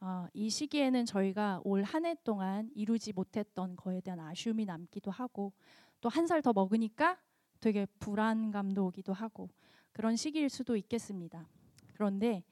어, 0.04 0.26
이 0.34 0.50
시기에는 0.50 1.04
저희가 1.06 1.60
올 1.64 1.82
한 1.84 2.04
해 2.04 2.16
동안 2.24 2.68
이루지 2.74 3.12
못했던 3.12 3.76
거에 3.76 4.00
대한 4.00 4.18
아쉬움이 4.18 4.64
남기도 4.64 5.10
하고 5.12 5.52
또 6.00 6.08
한 6.08 6.26
살 6.26 6.42
더 6.42 6.52
먹으니까 6.52 7.18
되게 7.60 7.86
불안감도 8.00 8.86
오기도 8.86 9.12
하고 9.12 9.48
그런 9.92 10.16
시기일 10.16 10.48
수도 10.48 10.74
있겠습니다. 10.76 11.46
그런데 11.94 12.42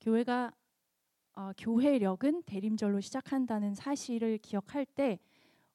교회가 0.00 0.52
어, 1.34 1.52
교회력은 1.58 2.44
대림절로 2.44 3.00
시작한다는 3.00 3.74
사실을 3.74 4.38
기억할 4.38 4.86
때 4.86 5.18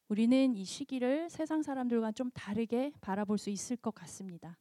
우리는 0.07 0.55
이 0.55 0.65
시기를 0.65 1.29
세상 1.29 1.61
사람들과 1.61 2.11
좀 2.13 2.31
다르게 2.31 2.93
바라볼 3.01 3.37
수 3.37 3.51
있을 3.51 3.75
것 3.77 3.93
같습니다. 3.93 4.57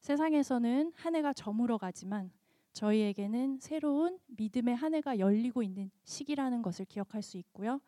세상에서는 0.00 0.92
한 0.96 1.14
해가 1.14 1.32
저물어 1.34 1.76
가지만 1.78 2.30
저희에게는 2.72 3.58
새로운 3.60 4.18
믿음의 4.28 4.76
한 4.76 4.94
해가 4.94 5.18
열리고 5.18 5.62
있는 5.62 5.90
시기라는 6.04 6.62
것을 6.62 6.84
기억할 6.86 7.22
수 7.22 7.36
있고요. 7.38 7.80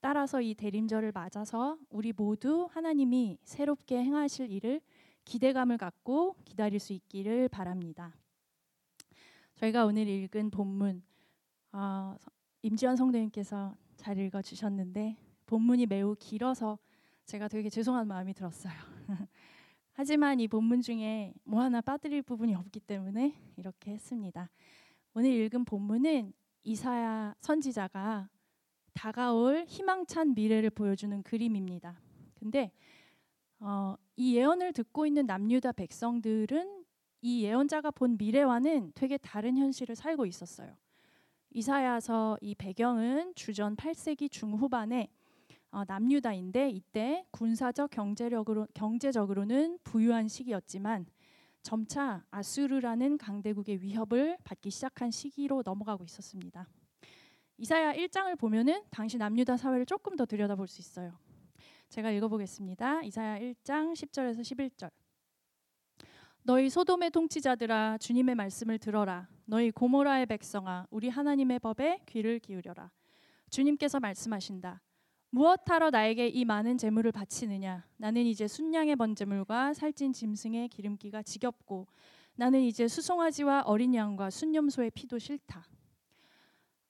따라서 0.00 0.40
이 0.40 0.54
대림절을 0.54 1.12
맞아서 1.12 1.78
우리 1.88 2.12
모두 2.12 2.66
하나님이 2.70 3.38
새롭게 3.44 4.02
행하실 4.02 4.50
일을 4.50 4.80
기대감을 5.24 5.78
갖고 5.78 6.34
기다릴 6.44 6.80
수 6.80 6.92
있기를 6.92 7.48
바랍니다. 7.48 8.14
저희가 9.54 9.84
오늘 9.84 10.08
읽은 10.08 10.50
본문 10.50 11.02
어, 11.72 12.16
임지연 12.62 12.96
성도님께서 12.96 13.76
잘 13.96 14.18
읽어 14.18 14.42
주셨는데 14.42 15.16
본문이 15.46 15.86
매우 15.86 16.16
길어서 16.18 16.78
제가 17.26 17.48
되게 17.48 17.70
죄송한 17.70 18.08
마음이 18.08 18.34
들었어요. 18.34 18.72
하지만 19.92 20.40
이 20.40 20.48
본문 20.48 20.80
중에 20.80 21.34
뭐 21.44 21.60
하나 21.60 21.80
빠뜨릴 21.80 22.22
부분이 22.22 22.54
없기 22.54 22.80
때문에 22.80 23.34
이렇게 23.56 23.92
했습니다. 23.92 24.50
오늘 25.14 25.30
읽은 25.30 25.64
본문은 25.64 26.32
이사야 26.64 27.34
선지자가 27.40 28.28
다가올 28.94 29.64
희망찬 29.66 30.34
미래를 30.34 30.70
보여주는 30.70 31.22
그림입니다. 31.22 32.00
근데 32.34 32.72
어, 33.60 33.96
이 34.16 34.36
예언을 34.36 34.72
듣고 34.72 35.06
있는 35.06 35.26
남유다 35.26 35.72
백성들은 35.72 36.84
이 37.20 37.44
예언자가 37.44 37.90
본 37.90 38.16
미래와는 38.16 38.92
되게 38.94 39.16
다른 39.16 39.56
현실을 39.56 39.94
살고 39.94 40.26
있었어요. 40.26 40.76
이사야서 41.50 42.38
이 42.40 42.54
배경은 42.54 43.34
주전 43.34 43.76
8세기 43.76 44.30
중후반에 44.30 45.08
어, 45.72 45.84
남유다인데 45.86 46.68
이때 46.68 47.24
군사적 47.30 47.90
경제력으로 47.90 48.66
경제적으로는 48.74 49.78
부유한 49.82 50.28
시기였지만 50.28 51.06
점차 51.62 52.24
아수르라는 52.30 53.16
강대국의 53.16 53.80
위협을 53.80 54.36
받기 54.44 54.70
시작한 54.70 55.10
시기로 55.10 55.62
넘어가고 55.64 56.04
있었습니다. 56.04 56.68
이사야 57.56 57.94
1장을 57.94 58.38
보면은 58.38 58.82
당시 58.90 59.16
남유다 59.16 59.56
사회를 59.56 59.86
조금 59.86 60.14
더 60.14 60.26
들여다볼 60.26 60.68
수 60.68 60.80
있어요. 60.82 61.18
제가 61.88 62.10
읽어보겠습니다. 62.10 63.02
이사야 63.04 63.38
1장 63.38 63.94
10절에서 63.94 64.40
11절. 64.40 64.90
너희 66.42 66.68
소돔의 66.68 67.12
통치자들아 67.12 67.96
주님의 67.98 68.34
말씀을 68.34 68.78
들어라. 68.78 69.28
너희 69.46 69.70
고모라의 69.70 70.26
백성아 70.26 70.88
우리 70.90 71.08
하나님의 71.08 71.60
법에 71.60 72.00
귀를 72.06 72.40
기울여라. 72.40 72.90
주님께서 73.48 74.00
말씀하신다. 74.00 74.82
무엇하러 75.34 75.88
나에게 75.88 76.28
이 76.28 76.44
많은 76.44 76.76
재물을 76.76 77.10
바치느냐? 77.10 77.86
나는 77.96 78.26
이제 78.26 78.46
순양의 78.46 78.96
번제물과 78.96 79.72
살찐 79.72 80.12
짐승의 80.12 80.68
기름기가 80.68 81.22
지겹고 81.22 81.86
나는 82.34 82.60
이제 82.60 82.86
수송아지와 82.86 83.62
어린 83.62 83.94
양과 83.94 84.28
순념소의 84.28 84.90
피도 84.90 85.18
싫다. 85.18 85.66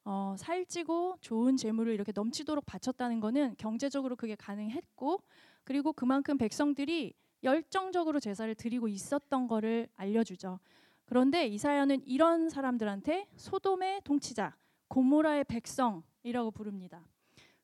어, 0.04 0.34
살찌고 0.36 1.18
좋은 1.20 1.56
재물을 1.56 1.94
이렇게 1.94 2.10
넘치도록 2.12 2.66
바쳤다는 2.66 3.20
것은 3.20 3.54
경제적으로 3.58 4.16
그게 4.16 4.34
가능했고 4.34 5.22
그리고 5.62 5.92
그만큼 5.92 6.36
백성들이 6.36 7.14
열정적으로 7.44 8.18
제사를 8.18 8.52
드리고 8.56 8.88
있었던 8.88 9.46
것을 9.46 9.86
알려주죠. 9.94 10.58
그런데 11.04 11.46
이사야는 11.46 12.02
이런 12.06 12.48
사람들한테 12.48 13.28
소돔의 13.36 14.00
통치자, 14.02 14.56
고모라의 14.88 15.44
백성이라고 15.44 16.50
부릅니다. 16.50 17.06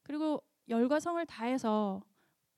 그리고 0.05 0.41
열과 0.69 1.01
성을 1.01 1.25
다해서 1.27 2.03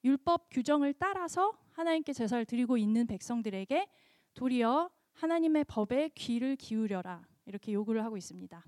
율법 0.05 0.49
규정을 0.51 0.95
따라서 0.95 1.59
하나님께 1.73 2.13
제사를 2.13 2.45
드리고 2.45 2.77
있는 2.77 3.07
백성들에게 3.07 3.89
도리어 4.35 4.91
하나님의 5.13 5.65
법에 5.65 6.09
귀를 6.15 6.57
기울여라 6.57 7.23
이렇게 7.47 7.73
요구를 7.73 8.05
하고 8.05 8.17
있습니다. 8.17 8.65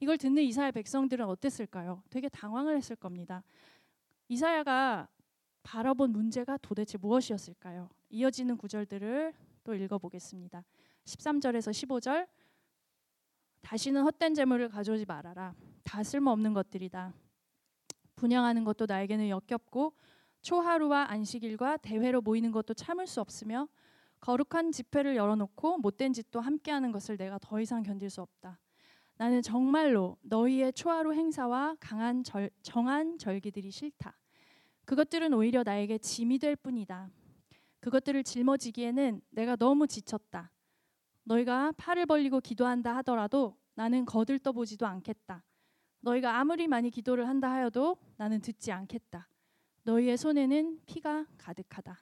이걸 0.00 0.18
듣는 0.18 0.42
이사야 0.42 0.70
백성들은 0.72 1.24
어땠을까요? 1.26 2.02
되게 2.10 2.28
당황을 2.28 2.76
했을 2.76 2.96
겁니다. 2.96 3.42
이사야가 4.28 5.08
바라본 5.62 6.10
문제가 6.10 6.56
도대체 6.58 6.98
무엇이었을까요? 6.98 7.88
이어지는 8.10 8.56
구절들을 8.56 9.34
또 9.64 9.74
읽어보겠습니다. 9.74 10.64
13절에서 11.04 11.70
15절 11.70 12.28
다시는 13.62 14.02
헛된 14.02 14.34
재물을 14.34 14.68
가져오지 14.68 15.06
말아라. 15.06 15.54
다 15.82 16.02
쓸모없는 16.02 16.52
것들이다. 16.52 17.12
분양하는 18.16 18.64
것도 18.64 18.86
나에게는 18.86 19.28
역겹고 19.28 19.94
초하루와 20.42 21.10
안식일과 21.10 21.76
대회로 21.78 22.20
모이는 22.20 22.50
것도 22.50 22.74
참을 22.74 23.06
수 23.06 23.20
없으며 23.20 23.68
거룩한 24.20 24.72
집회를 24.72 25.16
열어놓고 25.16 25.78
못된 25.78 26.12
짓도 26.12 26.40
함께하는 26.40 26.92
것을 26.92 27.16
내가 27.16 27.38
더 27.38 27.60
이상 27.60 27.82
견딜 27.82 28.10
수 28.10 28.22
없다. 28.22 28.58
나는 29.18 29.40
정말로 29.40 30.16
너희의 30.22 30.72
초하루 30.72 31.14
행사와 31.14 31.76
강한 31.80 32.22
절, 32.22 32.50
정한 32.62 33.18
절기들이 33.18 33.70
싫다. 33.70 34.16
그것들은 34.84 35.32
오히려 35.32 35.62
나에게 35.62 35.98
짐이 35.98 36.38
될 36.38 36.54
뿐이다. 36.56 37.10
그것들을 37.80 38.22
짊어지기에는 38.24 39.20
내가 39.30 39.56
너무 39.56 39.86
지쳤다. 39.86 40.52
너희가 41.24 41.72
팔을 41.76 42.06
벌리고 42.06 42.40
기도한다 42.40 42.96
하더라도 42.96 43.56
나는 43.74 44.04
거들떠 44.04 44.52
보지도 44.52 44.86
않겠다. 44.86 45.42
너희가 46.06 46.38
아무리 46.38 46.68
많이 46.68 46.90
기도를 46.90 47.26
한다 47.26 47.50
하여도 47.50 47.96
나는 48.16 48.40
듣지 48.40 48.70
않겠다. 48.70 49.28
너희의 49.82 50.16
손에는 50.16 50.80
피가 50.86 51.26
가득하다. 51.36 51.98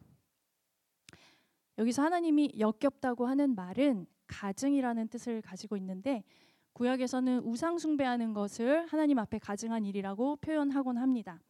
여기서 1.79 2.03
하나님이 2.03 2.53
역겹다고 2.59 3.27
하는 3.27 3.55
말은 3.55 4.07
가증이라는 4.27 5.09
뜻을 5.09 5.41
가지고 5.41 5.77
있는데 5.79 6.23
구약에서는 6.75 7.41
우상 7.45 7.79
숭배하는 7.79 8.35
것을 8.35 8.87
하나님 8.87 9.19
앞에 9.19 9.39
가증한 9.39 9.85
일이라고 9.87 10.37
표현하곤 10.37 10.99
합니다. 10.99 11.41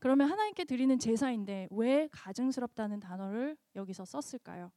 그러면 0.00 0.28
하나님께 0.28 0.64
드리는 0.64 0.98
제사인데 0.98 1.68
왜 1.70 2.08
가증스럽다는 2.10 3.00
단어를 3.00 3.56
여기서 3.76 4.04
썼을까요? 4.04 4.72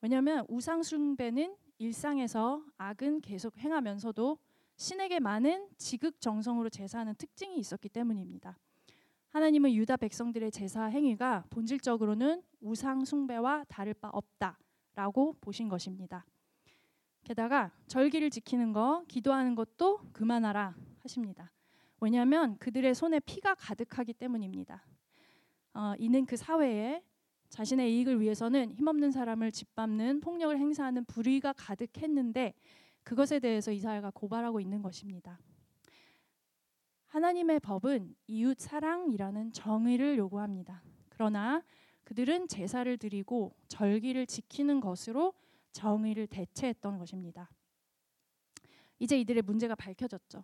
왜냐하면 0.00 0.46
우상 0.48 0.82
숭배는 0.82 1.56
일상에서 1.78 2.64
악은 2.78 3.20
계속 3.20 3.58
행하면서도 3.58 4.38
신에게 4.76 5.20
많은 5.20 5.68
지극 5.78 6.20
정성으로 6.20 6.68
제사하는 6.68 7.14
특징이 7.14 7.58
있었기 7.58 7.88
때문입니다. 7.88 8.58
하나님은 9.30 9.72
유다 9.74 9.96
백성들의 9.96 10.50
제사 10.50 10.84
행위가 10.84 11.44
본질적으로는 11.50 12.42
우상 12.60 13.04
숭배와 13.04 13.64
다를 13.68 13.94
바 13.94 14.08
없다라고 14.08 15.36
보신 15.40 15.68
것입니다. 15.68 16.24
게다가 17.24 17.72
절기를 17.86 18.30
지키는 18.30 18.72
거, 18.72 19.04
기도하는 19.08 19.54
것도 19.54 19.98
그만하라 20.12 20.74
하십니다. 21.00 21.52
왜냐하면 22.00 22.56
그들의 22.58 22.94
손에 22.94 23.20
피가 23.20 23.54
가득하기 23.56 24.14
때문입니다. 24.14 24.84
어, 25.74 25.94
이는 25.98 26.24
그 26.24 26.36
사회에 26.36 27.02
자신의 27.48 27.94
이익을 27.94 28.20
위해서는 28.20 28.72
힘없는 28.72 29.10
사람을 29.10 29.52
짓밟는 29.52 30.20
폭력을 30.20 30.56
행사하는 30.58 31.04
불의가 31.04 31.52
가득했는데 31.54 32.54
그것에 33.06 33.38
대해서 33.38 33.70
이사야가 33.70 34.10
고발하고 34.10 34.58
있는 34.58 34.82
것입니다. 34.82 35.38
하나님의 37.06 37.60
법은 37.60 38.16
이웃 38.26 38.58
사랑이라는 38.58 39.52
정의를 39.52 40.18
요구합니다. 40.18 40.82
그러나 41.08 41.62
그들은 42.02 42.48
제사를 42.48 42.98
드리고 42.98 43.54
절기를 43.68 44.26
지키는 44.26 44.80
것으로 44.80 45.34
정의를 45.70 46.26
대체했던 46.26 46.98
것입니다. 46.98 47.48
이제 48.98 49.16
이들의 49.20 49.40
문제가 49.42 49.76
밝혀졌죠. 49.76 50.42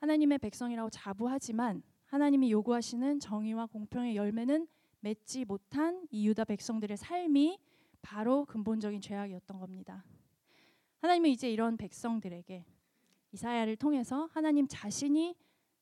하나님의 0.00 0.38
백성이라고 0.38 0.90
자부하지만 0.90 1.84
하나님이 2.06 2.50
요구하시는 2.50 3.20
정의와 3.20 3.66
공평의 3.66 4.16
열매는 4.16 4.66
맺지 4.98 5.44
못한 5.44 6.08
이 6.10 6.26
유다 6.26 6.46
백성들의 6.46 6.96
삶이 6.96 7.60
바로 8.02 8.44
근본적인 8.46 9.00
죄악이었던 9.00 9.60
겁니다. 9.60 10.04
하나님은 10.98 11.30
이제 11.30 11.50
이런 11.50 11.76
백성들에게 11.76 12.64
이사야를 13.32 13.76
통해서 13.76 14.28
하나님 14.32 14.66
자신이 14.66 15.36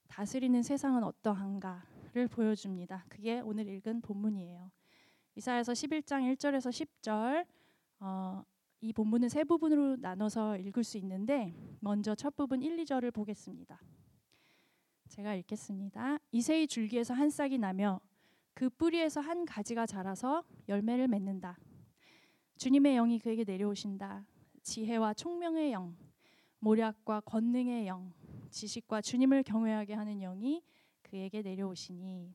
다스리는 0.09 0.63
세상은 0.63 1.05
어떠한가를 1.05 2.29
보여줍니다. 2.29 3.07
그게 3.09 3.41
오늘 3.41 3.69
읽은 3.69 4.01
본문이에요. 4.01 4.71
이사야서 5.37 5.73
11장 5.73 6.35
1절에서 6.37 6.71
10절 6.71 7.47
어, 8.01 8.45
이 8.81 8.93
본문은 8.93 9.29
세 9.29 9.45
부분으로 9.45 9.97
나눠서 9.97 10.59
읽을 10.59 10.85
수 10.85 10.99
있는데 10.99 11.55
먼저 11.81 12.15
첫 12.15 12.37
부분 12.37 12.63
1, 12.63 12.77
2절을 12.85 13.13
보겠습니다. 13.13 13.81
제가 15.09 15.35
읽겠습니다. 15.37 16.19
이세의 16.33 16.67
줄기에서 16.67 17.15
한 17.15 17.31
싹이 17.31 17.59
나며 17.59 18.01
그 18.53 18.69
뿌리에서 18.69 19.21
한 19.21 19.45
가지가 19.45 19.87
자라서 19.87 20.45
열매를 20.69 21.09
맺는다. 21.09 21.59
주님의 22.57 22.95
영이 22.97 23.19
그에게 23.19 23.45
내려오신다. 23.45 24.27
지혜와 24.65 25.13
총명의 25.13 25.73
영, 25.73 25.95
모략과 26.59 27.21
권능의 27.21 27.87
영, 27.87 28.13
지식과 28.51 29.03
주님을 29.03 29.43
경외하게 29.43 29.93
하는 29.93 30.19
영이 30.21 30.63
그에게 31.03 31.43
내려오시니 31.43 32.35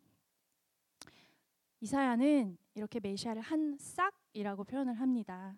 이사야는 1.81 2.57
이렇게 2.75 2.99
메시아를 2.99 3.41
한 3.41 3.75
싹이라고 3.79 4.63
표현을 4.63 4.93
합니다. 4.93 5.57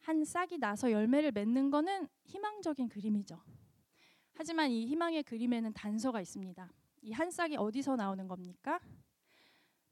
한 0.00 0.24
싹이 0.24 0.56
나서 0.58 0.90
열매를 0.90 1.30
맺는 1.32 1.70
것은 1.70 2.08
희망적인 2.24 2.88
그림이죠. 2.88 3.38
하지만 4.32 4.70
이 4.70 4.86
희망의 4.86 5.24
그림에는 5.24 5.72
단서가 5.74 6.20
있습니다. 6.20 6.72
이 7.02 7.12
한 7.12 7.30
싹이 7.30 7.56
어디서 7.56 7.96
나오는 7.96 8.26
겁니까? 8.26 8.80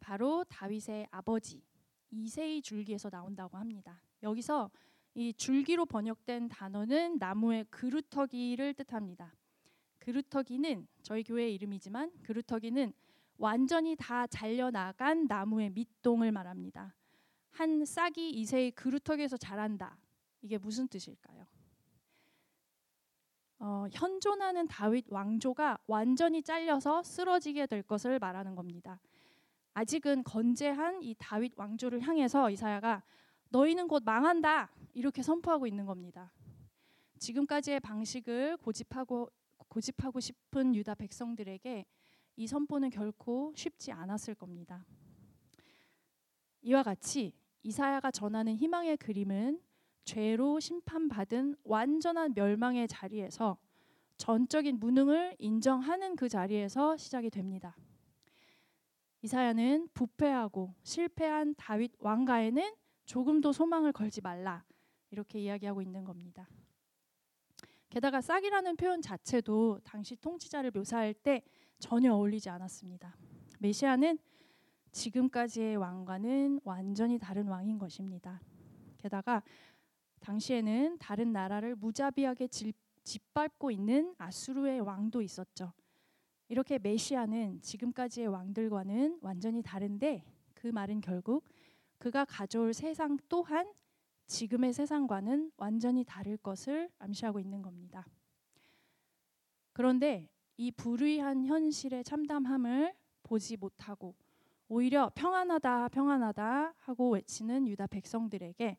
바로 0.00 0.44
다윗의 0.44 1.08
아버지 1.10 1.62
이세의 2.10 2.62
줄기에서 2.62 3.10
나온다고 3.10 3.58
합니다. 3.58 4.00
여기서 4.22 4.70
이 5.16 5.32
줄기로 5.32 5.86
번역된 5.86 6.50
단어는 6.50 7.16
나무의 7.16 7.64
그루터기를 7.70 8.74
뜻합니다. 8.74 9.34
그루터기는 9.98 10.86
저희 11.02 11.24
교회 11.24 11.48
이름이지만 11.48 12.12
그루터기는 12.22 12.92
완전히 13.38 13.96
다 13.96 14.26
잘려 14.26 14.70
나간 14.70 15.26
나무의 15.26 15.70
밑동을 15.70 16.32
말합니다. 16.32 16.94
한 17.50 17.82
싹이 17.86 18.28
이세의 18.28 18.72
그루터기에서 18.72 19.38
자란다. 19.38 19.96
이게 20.42 20.58
무슨 20.58 20.86
뜻일까요? 20.86 21.46
어, 23.58 23.86
현존하는 23.90 24.68
다윗 24.68 25.06
왕조가 25.08 25.78
완전히 25.86 26.42
잘려서 26.42 27.02
쓰러지게 27.02 27.64
될 27.68 27.82
것을 27.82 28.18
말하는 28.18 28.54
겁니다. 28.54 29.00
아직은 29.72 30.24
건재한 30.24 31.02
이 31.02 31.14
다윗 31.18 31.54
왕조를 31.56 32.02
향해서 32.02 32.50
이사야가 32.50 33.02
너희는 33.50 33.88
곧 33.88 34.02
망한다 34.04 34.70
이렇게 34.94 35.22
선포하고 35.22 35.66
있는 35.66 35.86
겁니다. 35.86 36.32
지금까지의 37.18 37.80
방식을 37.80 38.56
고집하고 38.58 39.30
고집하고 39.68 40.20
싶은 40.20 40.74
유다 40.74 40.94
백성들에게 40.94 41.84
이 42.36 42.46
선포는 42.46 42.90
결코 42.90 43.52
쉽지 43.56 43.92
않았을 43.92 44.34
겁니다. 44.34 44.84
이와 46.62 46.82
같이 46.82 47.32
이사야가 47.62 48.10
전하는 48.10 48.54
희망의 48.54 48.96
그림은 48.98 49.60
죄로 50.04 50.60
심판받은 50.60 51.56
완전한 51.64 52.32
멸망의 52.34 52.86
자리에서 52.88 53.58
전적인 54.18 54.78
무능을 54.78 55.36
인정하는 55.38 56.16
그 56.16 56.28
자리에서 56.28 56.96
시작이 56.96 57.30
됩니다. 57.30 57.76
이사야는 59.22 59.88
부패하고 59.94 60.74
실패한 60.82 61.54
다윗 61.56 61.92
왕가에는 61.98 62.74
조금도 63.06 63.52
소망을 63.52 63.92
걸지 63.92 64.20
말라 64.20 64.64
이렇게 65.10 65.38
이야기하고 65.40 65.80
있는 65.80 66.04
겁니다. 66.04 66.48
게다가 67.88 68.20
싹이라는 68.20 68.76
표현 68.76 69.00
자체도 69.00 69.80
당시 69.84 70.16
통치자를 70.16 70.72
묘사할 70.72 71.14
때 71.14 71.42
전혀 71.78 72.12
어울리지 72.12 72.50
않았습니다. 72.50 73.16
메시아는 73.60 74.18
지금까지의 74.92 75.76
왕과는 75.76 76.60
완전히 76.64 77.18
다른 77.18 77.46
왕인 77.46 77.78
것입니다. 77.78 78.40
게다가 78.98 79.42
당시에는 80.20 80.98
다른 80.98 81.32
나라를 81.32 81.76
무자비하게 81.76 82.48
짓밟고 83.04 83.70
있는 83.70 84.14
아수르의 84.18 84.80
왕도 84.80 85.22
있었죠. 85.22 85.72
이렇게 86.48 86.78
메시아는 86.78 87.60
지금까지의 87.60 88.28
왕들과는 88.28 89.18
완전히 89.20 89.62
다른데 89.62 90.24
그 90.54 90.68
말은 90.68 91.00
결국 91.00 91.44
그가 91.98 92.24
가져올 92.24 92.74
세상 92.74 93.18
또한 93.28 93.72
지금의 94.26 94.72
세상과는 94.72 95.52
완전히 95.56 96.04
다를 96.04 96.36
것을 96.36 96.90
암시하고 96.98 97.38
있는 97.38 97.62
겁니다. 97.62 98.06
그런데 99.72 100.28
이 100.56 100.70
불의한 100.70 101.46
현실의 101.46 102.02
참담함을 102.02 102.94
보지 103.22 103.56
못하고 103.56 104.14
오히려 104.68 105.10
평안하다 105.14 105.88
평안하다 105.88 106.74
하고 106.78 107.10
외치는 107.10 107.68
유다 107.68 107.86
백성들에게 107.86 108.78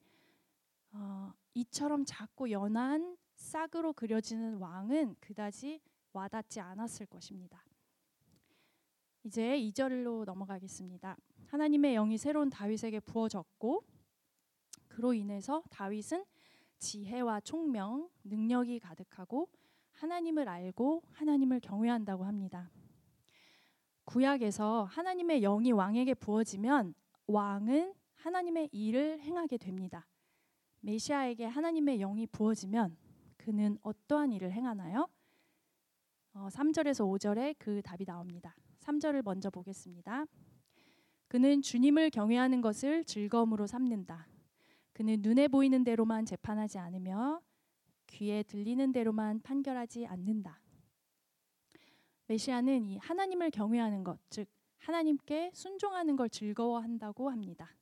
어, 0.91 1.33
이처럼 1.53 2.03
작고 2.05 2.51
연한 2.51 3.17
싹으로 3.35 3.93
그려지는 3.93 4.57
왕은 4.57 5.15
그다지 5.19 5.79
와닿지 6.11 6.59
않았을 6.59 7.05
것입니다. 7.05 7.63
이제 9.23 9.57
2절로 9.59 10.25
넘어가겠습니다. 10.25 11.17
하나님의 11.47 11.93
영이 11.95 12.17
새로운 12.17 12.49
다윗에게 12.49 12.99
부어졌고 13.01 13.83
그로 14.87 15.13
인해서 15.13 15.63
다윗은 15.69 16.25
지혜와 16.79 17.41
총명, 17.41 18.09
능력이 18.23 18.79
가득하고 18.79 19.49
하나님을 19.91 20.47
알고 20.47 21.03
하나님을 21.11 21.59
경외한다고 21.59 22.23
합니다. 22.23 22.69
구약에서 24.05 24.83
하나님의 24.85 25.41
영이 25.41 25.71
왕에게 25.71 26.13
부어지면 26.13 26.93
왕은 27.27 27.93
하나님의 28.15 28.69
일을 28.71 29.19
행하게 29.21 29.57
됩니다. 29.57 30.07
메시아에게 30.81 31.45
하나님의 31.45 31.97
영이 31.99 32.27
부어지면 32.27 32.95
그는 33.37 33.77
어떠한 33.81 34.31
일을 34.33 34.51
행하나요? 34.51 35.09
어, 36.33 36.47
3절에서 36.51 37.05
5절에 37.05 37.55
그 37.57 37.81
답이 37.81 38.05
나옵니다. 38.05 38.55
3절을 38.79 39.23
먼저 39.23 39.49
보겠습니다. 39.49 40.25
그는 41.27 41.61
주님을 41.61 42.09
경외하는 42.09 42.61
것을 42.61 43.03
즐거움으로 43.03 43.67
삼는다. 43.67 44.27
그는 44.93 45.21
눈에 45.21 45.47
보이는 45.47 45.83
대로만 45.83 46.25
재판하지 46.25 46.79
않으며 46.79 47.41
귀에 48.07 48.43
들리는 48.43 48.91
대로만 48.91 49.41
판결하지 49.41 50.07
않는다. 50.07 50.61
메시아는 52.27 52.85
이 52.85 52.97
하나님을 52.97 53.51
경외하는 53.51 54.03
것, 54.03 54.19
즉 54.29 54.47
하나님께 54.79 55.51
순종하는 55.53 56.15
걸 56.15 56.29
즐거워한다고 56.29 57.29
합니다. 57.29 57.75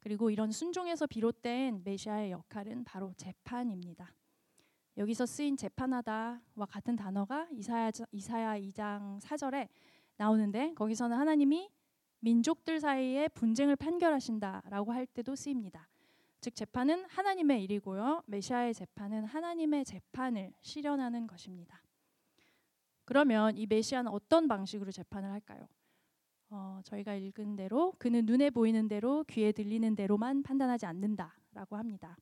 그리고 0.00 0.30
이런 0.30 0.50
순종에서 0.50 1.06
비롯된 1.06 1.82
메시아의 1.84 2.32
역할은 2.32 2.84
바로 2.84 3.12
재판입니다. 3.16 4.14
여기서 4.96 5.26
쓰인 5.26 5.56
재판하다와 5.56 6.66
같은 6.68 6.96
단어가 6.96 7.46
이사야 7.52 7.90
이사야 8.10 8.58
2장 8.58 9.20
4절에 9.20 9.68
나오는데 10.16 10.74
거기서는 10.74 11.16
하나님이 11.16 11.70
민족들 12.22 12.78
사이에 12.78 13.26
분쟁을 13.28 13.74
판결하신다라고 13.74 14.92
할 14.92 15.06
때도 15.06 15.34
쓰입니다. 15.34 15.88
즉 16.40 16.54
재판은 16.54 17.04
하나님의 17.06 17.64
일이고요. 17.64 18.22
메시아의 18.26 18.74
재판은 18.74 19.24
하나님의 19.24 19.84
재판을 19.84 20.52
실현하는 20.60 21.26
것입니다. 21.26 21.82
그러면 23.04 23.56
이 23.56 23.66
메시아는 23.66 24.10
어떤 24.10 24.46
방식으로 24.46 24.92
재판을 24.92 25.30
할까요? 25.30 25.66
어, 26.50 26.80
저희가 26.84 27.14
읽은 27.14 27.56
대로 27.56 27.92
그는 27.98 28.24
눈에 28.24 28.50
보이는 28.50 28.86
대로 28.86 29.24
귀에 29.24 29.50
들리는 29.50 29.94
대로만 29.96 30.44
판단하지 30.44 30.86
않는다라고 30.86 31.76
합니다. 31.76 32.16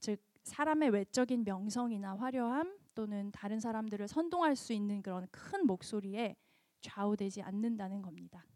즉 0.00 0.18
사람의 0.44 0.90
외적인 0.90 1.44
명성이나 1.44 2.16
화려함 2.16 2.78
또는 2.94 3.30
다른 3.32 3.60
사람들을 3.60 4.08
선동할 4.08 4.56
수 4.56 4.72
있는 4.72 5.02
그런 5.02 5.26
큰 5.30 5.66
목소리에 5.66 6.36
좌우되지 6.80 7.42
않는다는 7.42 8.00
겁니다. 8.00 8.46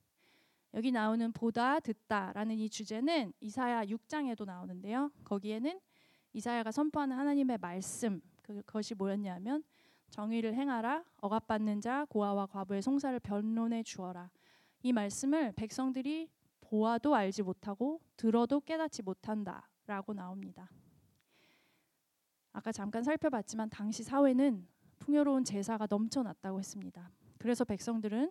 여기 0.79 0.93
나오는 0.93 1.33
보다 1.33 1.81
듣다라는 1.81 2.57
이 2.57 2.71
주제는 2.71 3.33
이사야 3.41 3.87
6장에도 3.87 4.45
나오는데요. 4.45 5.11
거기에는 5.25 5.81
이사야가 6.35 6.71
선포하는 6.71 7.17
하나님의 7.17 7.59
말씀 7.59 8.21
그것이 8.43 8.95
뭐였냐면 8.95 9.64
정의를 10.11 10.55
행하라 10.55 11.03
억압받는 11.21 11.81
자 11.81 12.05
고아와 12.05 12.47
과부의 12.47 12.83
송사를 12.83 13.19
변론해 13.19 13.83
주어라. 13.83 14.31
이 14.85 14.93
말씀을 14.93 15.51
백성들이 15.57 16.31
보아도 16.61 17.12
알지 17.17 17.43
못하고 17.43 18.01
들어도 18.17 18.61
깨닫지 18.61 19.03
못한다라고 19.03 20.12
나옵니다. 20.14 20.71
아까 22.53 22.71
잠깐 22.71 23.03
살펴봤지만 23.03 23.69
당시 23.69 24.05
사회는 24.05 24.64
풍요로운 25.01 25.43
제사가 25.43 25.88
넘쳐났다고 25.91 26.61
했습니다. 26.61 27.11
그래서 27.37 27.64
백성들은 27.64 28.31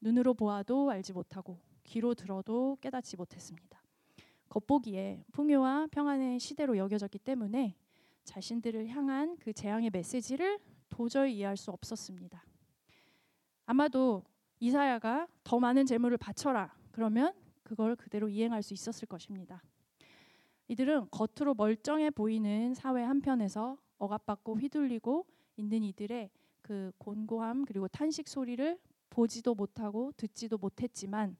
눈으로 0.00 0.32
보아도 0.32 0.90
알지 0.90 1.12
못하고 1.12 1.60
귀로 1.84 2.14
들어도 2.14 2.76
깨닫지 2.80 3.16
못했습니다. 3.16 3.82
겉보기에 4.48 5.24
풍요와 5.32 5.88
평안의 5.90 6.38
시대로 6.38 6.76
여겨졌기 6.76 7.18
때문에 7.18 7.76
자신들을 8.24 8.88
향한 8.88 9.36
그 9.38 9.52
재앙의 9.52 9.90
메시지를 9.90 10.58
도저히 10.88 11.36
이해할 11.38 11.56
수 11.56 11.70
없었습니다. 11.70 12.44
아마도 13.66 14.24
이사야가 14.60 15.26
더 15.42 15.58
많은 15.58 15.86
재물을 15.86 16.16
바쳐라 16.18 16.74
그러면 16.92 17.32
그걸 17.62 17.96
그대로 17.96 18.28
이행할 18.28 18.62
수 18.62 18.74
있었을 18.74 19.08
것입니다. 19.08 19.62
이들은 20.68 21.08
겉으로 21.10 21.54
멀쩡해 21.54 22.10
보이는 22.10 22.74
사회 22.74 23.02
한편에서 23.02 23.78
억압받고 23.98 24.58
휘둘리고 24.58 25.26
있는 25.56 25.82
이들의 25.82 26.30
그 26.60 26.92
곤고함 26.98 27.64
그리고 27.64 27.88
탄식 27.88 28.28
소리를 28.28 28.78
보지도 29.10 29.54
못하고 29.54 30.12
듣지도 30.16 30.58
못했지만 30.58 31.36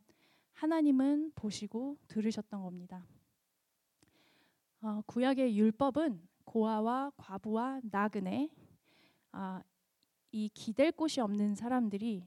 하나님은 0.52 1.32
보시고 1.34 1.98
들으셨던 2.08 2.62
겁니다. 2.62 3.06
어, 4.80 5.02
구약의 5.06 5.56
율법은 5.56 6.20
고아와 6.44 7.12
과부와 7.16 7.80
나그네 7.84 8.50
아, 9.32 9.62
이 10.30 10.48
기댈 10.52 10.92
곳이 10.92 11.20
없는 11.20 11.54
사람들이 11.54 12.26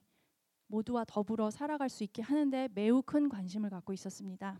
모두와 0.67 1.05
더불어 1.05 1.51
살아갈 1.51 1.89
수 1.89 2.03
있게 2.03 2.21
하는데 2.21 2.69
매우 2.73 3.01
큰 3.01 3.29
관심을 3.29 3.69
갖고 3.69 3.93
있었습니다. 3.93 4.59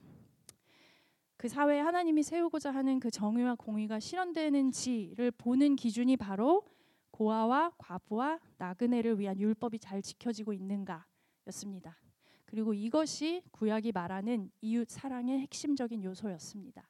그 1.38 1.48
사회에 1.48 1.80
하나님이 1.80 2.24
세우고자 2.24 2.72
하는 2.72 3.00
그 3.00 3.12
정의와 3.12 3.56
공의가 3.56 4.00
실현되는지를 4.00 5.32
보는 5.32 5.76
기준이 5.76 6.18
바로 6.18 6.64
고아와 7.12 7.72
과부와 7.78 8.40
나그네를 8.58 9.20
위한 9.20 9.40
율법이 9.40 9.80
잘 9.80 10.02
지켜지고 10.02 10.54
있는가였습니다. 10.54 12.05
그리고 12.46 12.74
이것이 12.74 13.42
구약이 13.52 13.92
말하는 13.92 14.52
이웃 14.62 14.90
사랑의 14.90 15.40
핵심적인 15.40 16.04
요소였습니다. 16.04 16.88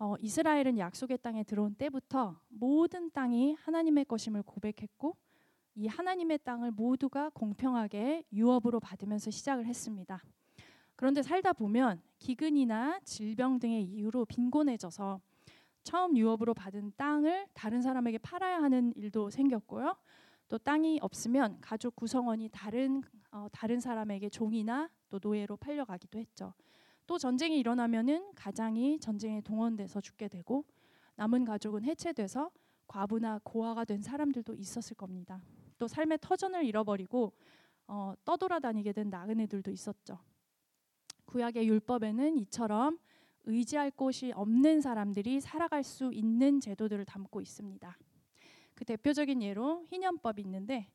어, 0.00 0.14
이스라엘은 0.20 0.78
약속의 0.78 1.18
땅에 1.18 1.42
들어온 1.42 1.74
때부터 1.74 2.40
모든 2.48 3.10
땅이 3.10 3.54
하나님의 3.54 4.04
것임을 4.04 4.42
고백했고 4.42 5.16
이 5.74 5.86
하나님의 5.86 6.38
땅을 6.44 6.70
모두가 6.72 7.30
공평하게 7.30 8.24
유업으로 8.32 8.80
받으면서 8.80 9.30
시작을 9.30 9.66
했습니다. 9.66 10.22
그런데 10.96 11.22
살다 11.22 11.52
보면 11.52 12.02
기근이나 12.18 12.98
질병 13.04 13.58
등의 13.58 13.84
이유로 13.84 14.24
빈곤해져서 14.24 15.20
처음 15.84 16.16
유업으로 16.16 16.54
받은 16.54 16.92
땅을 16.96 17.46
다른 17.54 17.80
사람에게 17.80 18.18
팔아야 18.18 18.60
하는 18.60 18.92
일도 18.96 19.30
생겼고요. 19.30 19.96
또 20.48 20.56
땅이 20.58 20.98
없으면 21.02 21.60
가족 21.60 21.94
구성원이 21.94 22.48
다른 22.50 23.02
어, 23.30 23.46
다른 23.52 23.80
사람에게 23.80 24.30
종이나 24.30 24.90
또 25.10 25.20
노예로 25.22 25.56
팔려가기도 25.58 26.18
했죠. 26.18 26.54
또 27.06 27.18
전쟁이 27.18 27.58
일어나면은 27.58 28.34
가장이 28.34 28.98
전쟁에 29.00 29.40
동원돼서 29.42 30.00
죽게 30.00 30.28
되고 30.28 30.64
남은 31.16 31.44
가족은 31.44 31.84
해체돼서 31.84 32.50
과부나 32.86 33.40
고아가 33.44 33.84
된 33.84 34.00
사람들도 34.00 34.54
있었을 34.54 34.96
겁니다. 34.96 35.42
또 35.78 35.86
삶의 35.86 36.18
터전을 36.20 36.64
잃어버리고 36.64 37.32
어, 37.86 38.14
떠돌아다니게 38.24 38.92
된 38.92 39.10
나그네들도 39.10 39.70
있었죠. 39.70 40.18
구약의 41.26 41.68
율법에는 41.68 42.38
이처럼 42.38 42.98
의지할 43.44 43.90
곳이 43.90 44.32
없는 44.34 44.80
사람들이 44.80 45.40
살아갈 45.40 45.82
수 45.82 46.12
있는 46.12 46.60
제도들을 46.60 47.04
담고 47.04 47.40
있습니다. 47.40 47.98
그 48.78 48.84
대표적인 48.84 49.42
예로 49.42 49.86
희년법이 49.88 50.40
있는데 50.42 50.88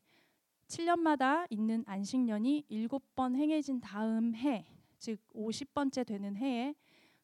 7년마다 0.68 1.46
있는 1.50 1.84
안식년이 1.86 2.64
7번 2.70 3.36
행해진 3.36 3.78
다음 3.82 4.34
해, 4.34 4.64
즉 4.96 5.20
50번째 5.34 6.06
되는 6.06 6.34
해에 6.34 6.74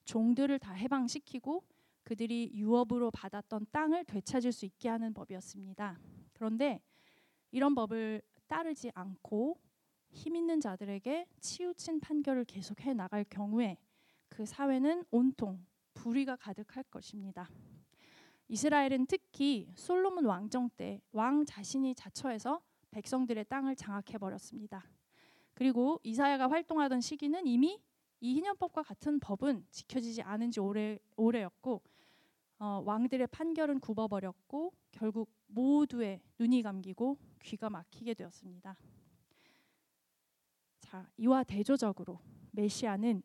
종들을 0.05 0.59
다 0.59 0.75
해방시키고 0.75 1.65
그들이 2.03 2.51
유업으로 2.53 3.11
받았던 3.11 3.69
땅을 3.73 4.05
되찾을 4.05 4.53
수 4.53 4.67
있게 4.67 4.91
하는 4.91 5.15
법이었습니다. 5.15 5.99
그런데 6.35 6.83
이런 7.53 7.75
법을 7.75 8.21
따르지 8.47 8.91
않고 8.93 9.59
힘 10.11 10.37
있는 10.37 10.61
자들에게 10.61 11.27
치우친 11.41 12.01
판결을 12.01 12.45
계속해 12.45 12.93
나갈 12.93 13.25
경우에 13.25 13.79
그 14.29 14.45
사회는 14.45 15.05
온통 15.11 15.65
불의가 15.95 16.37
가득할 16.37 16.85
것입니다. 16.91 17.49
이스라엘은 18.51 19.07
특히 19.07 19.71
솔로몬 19.77 20.25
왕정 20.27 20.71
때 20.77 21.01
왕 21.13 21.45
자신이 21.47 21.95
자처해서 21.95 22.61
백성들의 22.91 23.45
땅을 23.45 23.77
장악해 23.77 24.19
버렸습니다. 24.19 24.85
그리고 25.55 26.01
이사야가 26.03 26.51
활동하던 26.51 27.01
시기는 27.01 27.47
이미 27.47 27.81
이 28.19 28.35
희년법과 28.35 28.83
같은 28.83 29.21
법은 29.21 29.65
지켜지지 29.71 30.23
않은 30.23 30.51
지 30.51 30.59
오래 30.59 30.99
오래였고 31.17 31.81
어, 32.59 32.83
왕들의 32.85 33.29
판결은 33.29 33.79
굽어버렸고 33.79 34.73
결국 34.91 35.31
모두의 35.47 36.21
눈이 36.37 36.63
감기고 36.63 37.19
귀가 37.43 37.71
막히게 37.71 38.15
되었습니다. 38.15 38.77
자, 40.81 41.09
이와 41.17 41.45
대조적으로 41.45 42.19
메시아는 42.51 43.23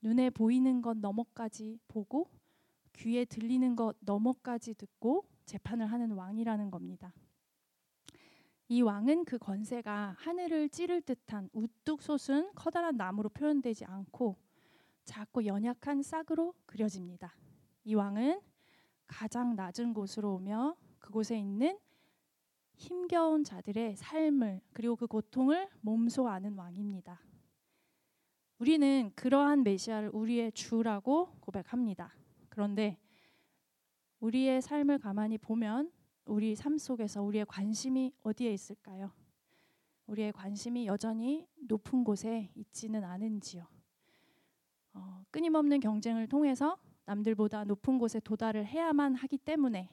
눈에 0.00 0.30
보이는 0.30 0.80
것 0.80 0.96
너머까지 0.96 1.80
보고 1.88 2.30
귀에 3.00 3.24
들리는 3.24 3.76
것 3.76 3.96
너머까지 4.00 4.74
듣고 4.74 5.24
재판을 5.46 5.86
하는 5.86 6.12
왕이라는 6.12 6.70
겁니다. 6.70 7.14
이 8.68 8.82
왕은 8.82 9.24
그 9.24 9.38
권세가 9.38 10.16
하늘을 10.18 10.68
찌를 10.68 11.00
듯한 11.00 11.48
우뚝 11.54 12.02
솟은 12.02 12.52
커다란 12.54 12.96
나무로 12.96 13.30
표현되지 13.30 13.86
않고 13.86 14.36
작고 15.04 15.46
연약한 15.46 16.02
싹으로 16.02 16.54
그려집니다. 16.66 17.34
이 17.84 17.94
왕은 17.94 18.40
가장 19.06 19.56
낮은 19.56 19.94
곳으로 19.94 20.34
오며 20.34 20.76
그곳에 20.98 21.38
있는 21.38 21.78
힘겨운 22.74 23.44
자들의 23.44 23.96
삶을 23.96 24.60
그리고 24.74 24.94
그 24.94 25.06
고통을 25.06 25.68
몸소 25.80 26.28
아는 26.28 26.54
왕입니다. 26.54 27.18
우리는 28.58 29.10
그러한 29.14 29.64
메시아를 29.64 30.10
우리의 30.12 30.52
주라고 30.52 31.30
고백합니다. 31.40 32.19
그런데 32.60 32.98
우리의 34.18 34.60
삶을 34.60 34.98
가만히 34.98 35.38
보면 35.38 35.90
우리 36.26 36.54
삶 36.54 36.76
속에서 36.76 37.22
우리의 37.22 37.46
관심이 37.46 38.12
어디에 38.22 38.52
있을까요? 38.52 39.10
우리의 40.06 40.30
관심이 40.32 40.86
여전히 40.86 41.48
높은 41.56 42.04
곳에 42.04 42.50
있지는 42.54 43.02
않은지요. 43.02 43.66
어, 44.92 45.24
끊임없는 45.30 45.80
경쟁을 45.80 46.26
통해서 46.26 46.76
남들보다 47.06 47.64
높은 47.64 47.96
곳에 47.96 48.20
도달을 48.20 48.66
해야만 48.66 49.14
하기 49.14 49.38
때문에 49.38 49.88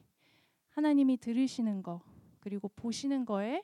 하나님이 0.67 1.15
들으시는 1.15 1.81
거 1.81 2.01
그리고 2.41 2.67
보시는 2.75 3.23
거에 3.23 3.63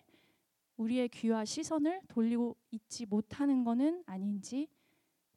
우리의 0.78 1.10
귀와 1.10 1.44
시선을 1.44 2.04
돌리고 2.08 2.56
있지 2.72 3.06
못하는 3.06 3.66
것은 3.66 4.02
아닌지 4.06 4.70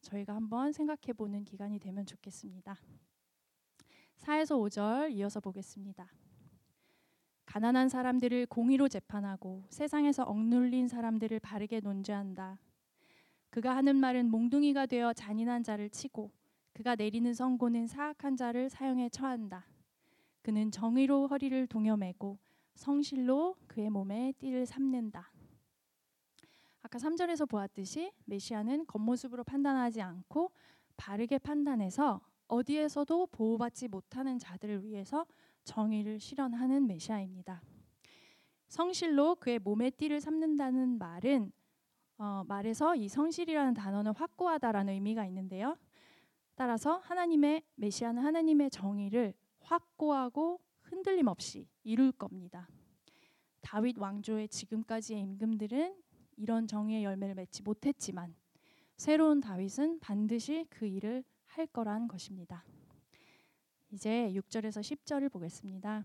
저희가 0.02 0.37
한번 0.37 0.70
생각해 0.70 1.14
보는 1.16 1.42
기간이 1.42 1.81
되면 1.81 2.07
좋겠습니다. 2.07 2.79
4에서 4.27 4.59
5절 4.59 5.12
이어서 5.12 5.39
보겠습니다. 5.39 6.11
가난한 7.45 7.89
사람들을 7.89 8.47
공의로 8.47 8.89
재판하고 8.89 9.65
세상에서 9.71 10.25
억눌린 10.25 10.89
사람들을 10.89 11.39
바르게 11.39 11.79
논죄한다. 11.79 12.59
그가 13.51 13.77
하는 13.77 13.95
말은 13.95 14.29
몽둥이가 14.29 14.87
되어 14.87 15.12
잔인한 15.12 15.62
자를 15.62 15.89
치고 15.89 16.33
그가 16.73 16.97
내리는 16.97 17.33
선고는 17.33 17.87
사악한 17.87 18.37
자를 18.37 18.69
사형에 18.69 19.11
처한다. 19.11 19.69
그는 20.43 20.73
정의로 20.73 21.29
허리를 21.29 21.67
동여매고 21.69 22.39
성실로 22.75 23.55
그의 23.69 23.91
몸에 23.91 24.33
띠를 24.39 24.67
삼는다. 24.67 25.31
아까 26.83 26.99
3절에서 26.99 27.49
보았듯이 27.49 28.11
메시아는 28.25 28.87
겉모습으로 28.87 29.45
판단하지 29.45 30.03
않고 30.03 30.51
바르게 30.97 31.39
판단해서 31.39 32.21
어디에서도 32.48 33.26
보호받지 33.26 33.88
못하는 33.88 34.38
자들을 34.38 34.85
위해서 34.85 35.26
정의를 35.64 36.20
실현하는 36.20 36.87
메시아입니다. 36.87 37.62
성실로 38.68 39.37
그의 39.37 39.59
몸에 39.59 39.90
띠를 39.90 40.20
삼는다는 40.20 40.98
말은 40.98 41.52
어, 42.18 42.44
말에서 42.46 42.96
이 42.96 43.09
성실이라는 43.09 43.74
단어는 43.74 44.12
확고하다라는 44.14 44.94
의미가 44.94 45.26
있는데요. 45.26 45.76
따라서 46.54 46.96
하나님의 46.96 47.62
메시아는 47.74 48.22
하나님의 48.22 48.70
정의를 48.70 49.35
확고하고 49.61 50.61
흔들림 50.80 51.26
없이 51.26 51.68
이룰 51.85 52.12
겁니다. 52.12 52.68
다윗 53.61 53.98
왕조의 53.98 54.48
지금까지의 54.48 55.20
임금들은 55.20 55.96
이런 56.37 56.66
정의의 56.66 57.04
열매를 57.04 57.35
맺지 57.35 57.62
못했지만 57.62 58.35
새로운 58.96 59.40
다윗은 59.40 59.98
반드시 60.00 60.64
그 60.70 60.87
일을 60.87 61.24
할 61.57 61.66
거란 61.66 62.07
것입니다. 62.07 62.64
이제 63.90 64.31
6절에서 64.35 64.81
10절을 64.81 65.33
보겠습니다. 65.33 66.05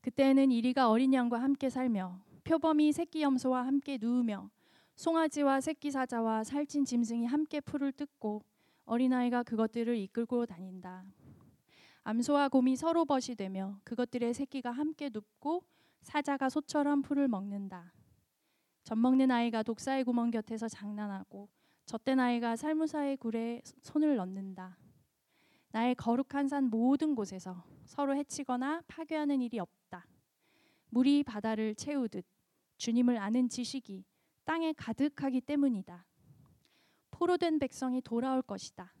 그때는 0.00 0.50
이리가 0.50 0.88
어린 0.88 1.12
양과 1.12 1.42
함께 1.42 1.68
살며 1.68 2.18
표범이 2.44 2.92
새끼 2.92 3.22
염소와 3.22 3.66
함께 3.66 3.98
누우며 4.00 4.50
송아지와 4.96 5.60
새끼 5.60 5.90
사자와 5.90 6.44
살찐 6.44 6.86
짐승이 6.86 7.26
함께 7.26 7.60
풀을 7.60 7.92
뜯고 7.92 8.42
어린아이가 8.86 9.42
그것들을 9.42 9.96
이끌고 9.98 10.46
다닌다. 10.46 11.04
암소와 12.04 12.48
곰이 12.48 12.76
서로 12.76 13.04
벗이 13.04 13.36
되며 13.36 13.78
그것들의 13.84 14.32
새끼가 14.32 14.70
함께 14.70 15.10
눕고 15.12 15.62
사자가 16.00 16.48
소처럼 16.48 17.02
풀을 17.02 17.28
먹는다. 17.28 17.92
젖 18.82 18.96
먹는 18.96 19.30
아이가 19.30 19.62
독사의 19.62 20.04
구멍 20.04 20.30
곁에서 20.30 20.68
장난하고 20.68 21.50
젖된 21.90 22.20
아이가 22.20 22.54
살무사의 22.54 23.16
굴에 23.16 23.62
손을 23.82 24.14
넣는다. 24.14 24.78
나의 25.72 25.96
거룩한 25.96 26.46
산 26.46 26.70
모든 26.70 27.16
곳에서 27.16 27.64
서로 27.84 28.14
해치거나 28.14 28.84
파괴하는 28.86 29.40
일이 29.40 29.58
없다. 29.58 30.06
물이 30.90 31.24
바다를 31.24 31.74
채우듯 31.74 32.24
주님을 32.76 33.16
아는 33.18 33.48
지식이 33.48 34.04
땅에 34.44 34.72
가득하기 34.72 35.40
때문이다. 35.40 36.06
포로된 37.10 37.58
백성이 37.58 38.00
돌아올 38.00 38.42
것이다. 38.42 38.94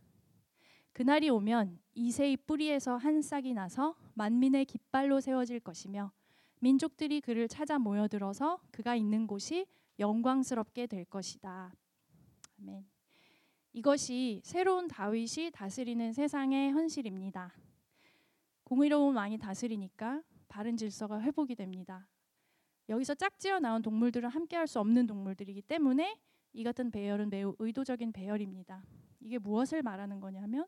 그날이 0.92 1.28
오면 1.30 1.78
이세의 1.94 2.38
뿌리에서 2.38 2.96
한 2.96 3.22
싹이 3.22 3.54
나서 3.54 3.94
만민의 4.14 4.64
깃발로 4.64 5.20
세워질 5.20 5.60
것이며 5.60 6.10
민족들이 6.58 7.20
그를 7.20 7.46
찾아 7.46 7.78
모여들어서 7.78 8.60
그가 8.72 8.96
있는 8.96 9.28
곳이 9.28 9.68
영광스럽게 10.00 10.88
될 10.88 11.04
것이다. 11.04 11.72
아멘. 12.60 12.86
이것이 13.72 14.40
새로운 14.44 14.86
다윗이 14.88 15.50
다스리는 15.52 16.12
세상의 16.12 16.72
현실입니다. 16.72 17.54
공의로운 18.64 19.16
왕이 19.16 19.38
다스리니까 19.38 20.22
바른 20.48 20.76
질서가 20.76 21.20
회복이 21.20 21.54
됩니다. 21.54 22.08
여기서 22.88 23.14
짝지어 23.14 23.60
나온 23.60 23.82
동물들은 23.82 24.28
함께할 24.28 24.66
수 24.66 24.80
없는 24.80 25.06
동물들이기 25.06 25.62
때문에 25.62 26.18
이 26.52 26.64
같은 26.64 26.90
배열은 26.90 27.30
매우 27.30 27.54
의도적인 27.58 28.12
배열입니다. 28.12 28.82
이게 29.20 29.38
무엇을 29.38 29.82
말하는 29.82 30.20
거냐면 30.20 30.66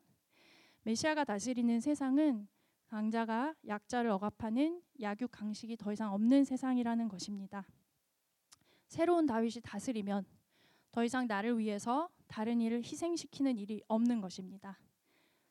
메시아가 0.83 1.25
다스리는 1.25 1.79
세상은 1.79 2.47
강자가 2.87 3.53
약자를 3.67 4.09
억압하는 4.11 4.81
약육 5.01 5.31
강식이 5.31 5.77
더 5.77 5.91
이상 5.91 6.13
없는 6.13 6.43
세상이라는 6.43 7.07
것입니다. 7.07 7.65
새로운 8.87 9.25
다윗이 9.25 9.61
다스리면 9.63 10.25
더 10.93 11.03
이상 11.03 11.25
나를 11.25 11.57
위해서 11.57 12.07
다른 12.27 12.61
일을 12.61 12.83
희생시키는 12.83 13.57
일이 13.57 13.81
없는 13.87 14.21
것입니다. 14.21 14.79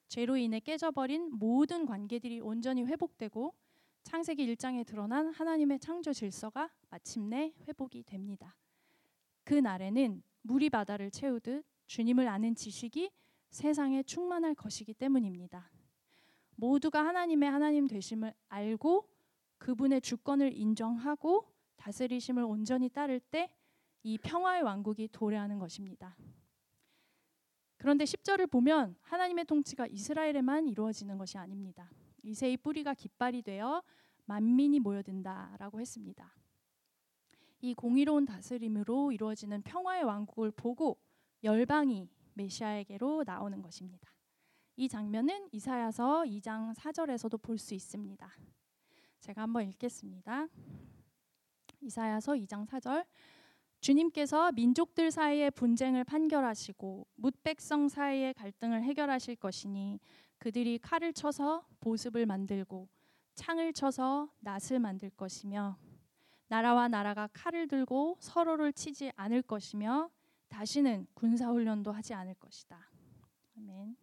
죄로 0.06 0.36
인해 0.36 0.60
깨져버린 0.60 1.30
모든 1.32 1.84
관계들이 1.84 2.40
온전히 2.40 2.84
회복되고 2.84 3.52
창세기 4.04 4.54
1장에 4.54 4.86
드러난 4.86 5.32
하나님의 5.32 5.80
창조 5.80 6.12
질서가 6.12 6.70
마침내 6.90 7.52
회복이 7.66 8.04
됩니다. 8.04 8.56
그 9.42 9.54
날에는 9.54 10.22
물이 10.42 10.70
바다를 10.70 11.10
채우듯 11.10 11.64
주님을 11.88 12.28
아는 12.28 12.54
지식이 12.54 13.10
세상에 13.50 14.04
충만할 14.04 14.54
것이기 14.54 14.94
때문입니다. 14.94 15.72
모두가 16.54 17.04
하나님의 17.04 17.50
하나님 17.50 17.88
되심을 17.88 18.32
알고 18.48 19.08
그분의 19.58 20.02
주권을 20.02 20.56
인정하고 20.56 21.52
다스리심을 21.74 22.44
온전히 22.44 22.88
따를 22.88 23.18
때 23.18 23.50
이 24.02 24.18
평화의 24.18 24.62
왕국이 24.62 25.08
도래하는 25.12 25.58
것입니다. 25.58 26.16
그런데 27.76 28.04
10절을 28.04 28.50
보면 28.50 28.96
하나님의 29.02 29.44
통치가 29.44 29.86
이스라엘에만 29.86 30.68
이루어지는 30.68 31.18
것이 31.18 31.38
아닙니다. 31.38 31.90
이세의 32.22 32.58
뿌리가 32.58 32.94
깃발이 32.94 33.42
되어 33.42 33.82
만민이 34.26 34.80
모여든다라고 34.80 35.80
했습니다. 35.80 36.32
이 37.60 37.74
공의로운 37.74 38.24
다스림으로 38.24 39.12
이루어지는 39.12 39.62
평화의 39.62 40.04
왕국을 40.04 40.50
보고 40.52 40.98
열방이 41.44 42.08
메시아에게로 42.34 43.24
나오는 43.26 43.60
것입니다. 43.62 44.12
이 44.76 44.88
장면은 44.88 45.48
이사야서 45.52 46.22
2장 46.22 46.74
4절에서도 46.74 47.40
볼 47.42 47.58
수 47.58 47.74
있습니다. 47.74 48.30
제가 49.20 49.42
한번 49.42 49.68
읽겠습니다. 49.68 50.48
이사야서 51.80 52.32
2장 52.32 52.66
4절 52.66 53.04
주님께서 53.82 54.52
민족들 54.52 55.10
사이의 55.10 55.50
분쟁을 55.50 56.04
판결하시고 56.04 57.04
뭇백성 57.16 57.88
사이의 57.88 58.32
갈등을 58.34 58.84
해결하실 58.84 59.34
것이니 59.36 59.98
그들이 60.38 60.78
칼을 60.78 61.12
쳐서 61.12 61.66
보습을 61.80 62.24
만들고 62.24 62.88
창을 63.34 63.72
쳐서 63.72 64.30
낫을 64.38 64.78
만들 64.78 65.10
것이며 65.10 65.76
나라와 66.46 66.86
나라가 66.86 67.28
칼을 67.32 67.66
들고 67.66 68.18
서로를 68.20 68.72
치지 68.72 69.10
않을 69.16 69.42
것이며 69.42 70.10
다시는 70.48 71.08
군사 71.14 71.50
훈련도 71.50 71.90
하지 71.90 72.14
않을 72.14 72.34
것이다. 72.34 72.88
아멘. 73.56 73.96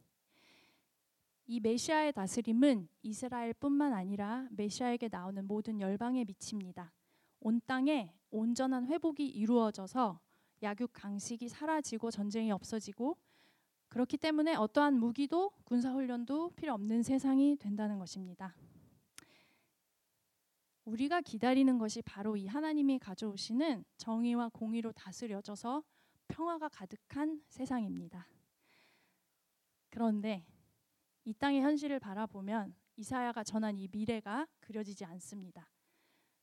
이 1.48 1.60
메시아의 1.62 2.12
다스림은 2.12 2.90
이스라엘뿐만 3.02 3.94
아니라 3.94 4.46
메시아에게 4.52 5.08
나오는 5.10 5.48
모든 5.48 5.80
열방에 5.80 6.26
미칩니다. 6.26 6.92
온 7.40 7.62
땅에 7.66 8.19
온전한 8.32 8.88
회복이 8.88 9.28
이루어져서 9.28 10.20
약육 10.62 10.92
강식이 10.94 11.48
사라지고 11.50 12.12
전쟁이 12.12 12.52
없어지고 12.52 13.18
그렇기 13.88 14.18
때문에 14.18 14.56
어떠한 14.56 15.00
무기도 15.00 15.52
군사 15.64 15.92
훈련도 15.92 16.52
필요 16.52 16.74
없는 16.74 17.02
세상이 17.02 17.58
된다는 17.58 17.98
것입니다. 17.98 18.56
우리가 20.86 21.22
기다리는 21.22 21.78
것이 21.78 22.02
바로 22.02 22.36
이 22.36 22.48
하나님이 22.48 23.00
가져오시는 23.00 23.86
정의와 23.98 24.50
공의로 24.50 24.92
다스려져서 24.92 25.84
평화가 26.28 26.70
가득한 26.70 27.42
세상입니다. 27.48 28.28
그런데 29.90 30.46
이 31.26 31.34
땅의 31.34 31.62
현실을 31.62 32.00
바라보면 32.00 32.76
이사야가 32.96 33.44
전한 33.44 33.78
이 33.78 33.88
미래가 33.92 34.48
그려지지 34.60 35.06
않습니다. 35.06 35.72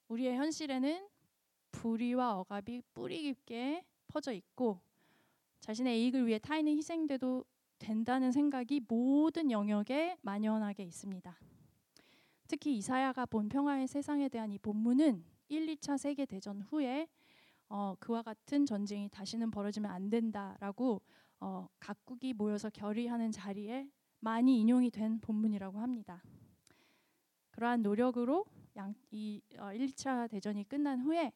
우리의 0.08 0.36
현실에는 0.36 1.08
불의와 1.72 2.38
억압이 2.38 2.82
뿌리 2.94 3.22
깊게 3.22 3.84
퍼져 4.08 4.32
있고 4.32 4.80
자신의 5.60 6.02
이익을 6.02 6.26
위해 6.26 6.38
타인을 6.38 6.76
희생돼도 6.76 7.44
된다는 7.78 8.32
생각이 8.32 8.80
모든 8.88 9.50
영역에 9.50 10.16
만연하게 10.22 10.84
있습니다. 10.84 11.38
특히 12.48 12.76
이사야가 12.76 13.26
본 13.26 13.48
평화의 13.48 13.88
세상에 13.88 14.28
대한 14.28 14.52
이 14.52 14.58
본문은 14.58 15.24
1, 15.48 15.66
2차 15.66 15.98
세계 15.98 16.24
대전 16.24 16.62
후에 16.62 17.08
어, 17.68 17.94
그와 17.98 18.22
같은 18.22 18.64
전쟁이 18.64 19.08
다시는 19.08 19.50
벌어지면 19.50 19.90
안 19.90 20.08
된다라고 20.08 21.02
어, 21.40 21.68
각국이 21.80 22.32
모여서 22.32 22.70
결의하는 22.70 23.32
자리에 23.32 23.88
많이 24.20 24.60
인용이 24.60 24.90
된 24.90 25.20
본문이라고 25.20 25.80
합니다. 25.80 26.22
그러한 27.50 27.82
노력으로 27.82 28.44
양, 28.76 28.94
이 29.10 29.40
어, 29.58 29.72
1, 29.72 29.86
2차 29.86 30.30
대전이 30.30 30.68
끝난 30.68 31.00
후에 31.00 31.32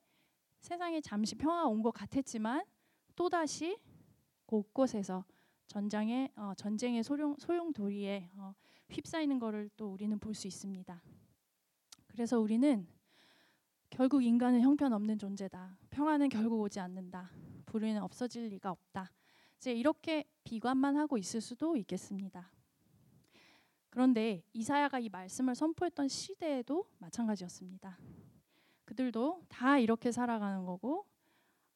세상에 0.61 1.01
잠시 1.01 1.35
평화가 1.35 1.67
온 1.69 1.83
것 1.83 1.91
같았지만 1.93 2.65
또 3.17 3.29
다시 3.29 3.79
곳곳에서 4.47 5.25
전장의 5.67 6.31
어, 6.37 6.53
전쟁의 6.57 7.03
소용 7.03 7.37
소용 7.39 7.73
도리에 7.73 8.31
어, 8.37 8.55
휩싸이는 8.91 9.39
것을 9.39 9.71
또 9.77 9.93
우리는 9.93 10.19
볼 10.19 10.35
수 10.35 10.47
있습니다. 10.47 11.03
그래서 12.09 12.41
우리는 12.41 12.87
결국 13.89 14.23
인간은 14.25 14.61
형편없는 14.61 15.19
존재다. 15.19 15.79
평화는 15.91 16.29
결국 16.29 16.61
오지 16.61 16.81
않는다. 16.81 17.31
불의는 17.67 18.03
없어질 18.03 18.49
리가 18.49 18.71
없다. 18.71 19.13
이제 19.59 19.73
이렇게 19.73 20.25
비관만 20.45 20.97
하고 20.97 21.19
있을 21.19 21.41
수도 21.41 21.77
있겠습니다. 21.77 22.51
그런데 23.91 24.43
이사야가 24.53 24.99
이 25.01 25.09
말씀을 25.09 25.55
선포했던 25.55 26.09
시대에도 26.09 26.85
마찬가지였습니다. 26.99 27.99
그들도 28.91 29.45
다 29.49 29.79
이렇게 29.79 30.11
살아가는 30.11 30.65
거고 30.65 31.07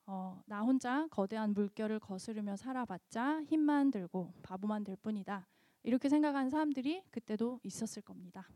어, 0.05 0.43
나 0.47 0.62
혼자 0.62 1.07
거대한 1.12 1.55
물결을 1.55 2.01
거스르며 2.01 2.57
살아봤자 2.57 3.45
힘만 3.45 3.93
들고 3.93 4.35
바보만 4.43 4.83
될 4.83 4.97
뿐이다. 4.97 5.47
이렇게 5.85 6.09
생각하는 6.09 6.51
사람들이 6.51 7.05
그때도 7.12 7.61
있었을 7.62 8.03
겁니다. 8.03 8.49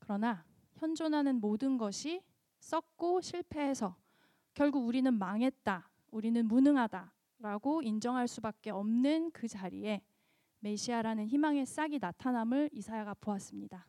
그러나 0.00 0.44
현존하는 0.74 1.40
모든 1.40 1.78
것이 1.78 2.20
썩고 2.58 3.20
실패해서 3.20 3.94
결국 4.52 4.88
우리는 4.88 5.14
망했다. 5.14 5.88
우리는 6.10 6.44
무능하다라고 6.48 7.82
인정할 7.82 8.26
수밖에 8.26 8.70
없는 8.70 9.30
그 9.30 9.46
자리에 9.46 10.02
메시아라는 10.58 11.26
희망의 11.26 11.64
싹이 11.64 12.00
나타남을 12.00 12.70
이사야가 12.72 13.14
보았습니다. 13.14 13.86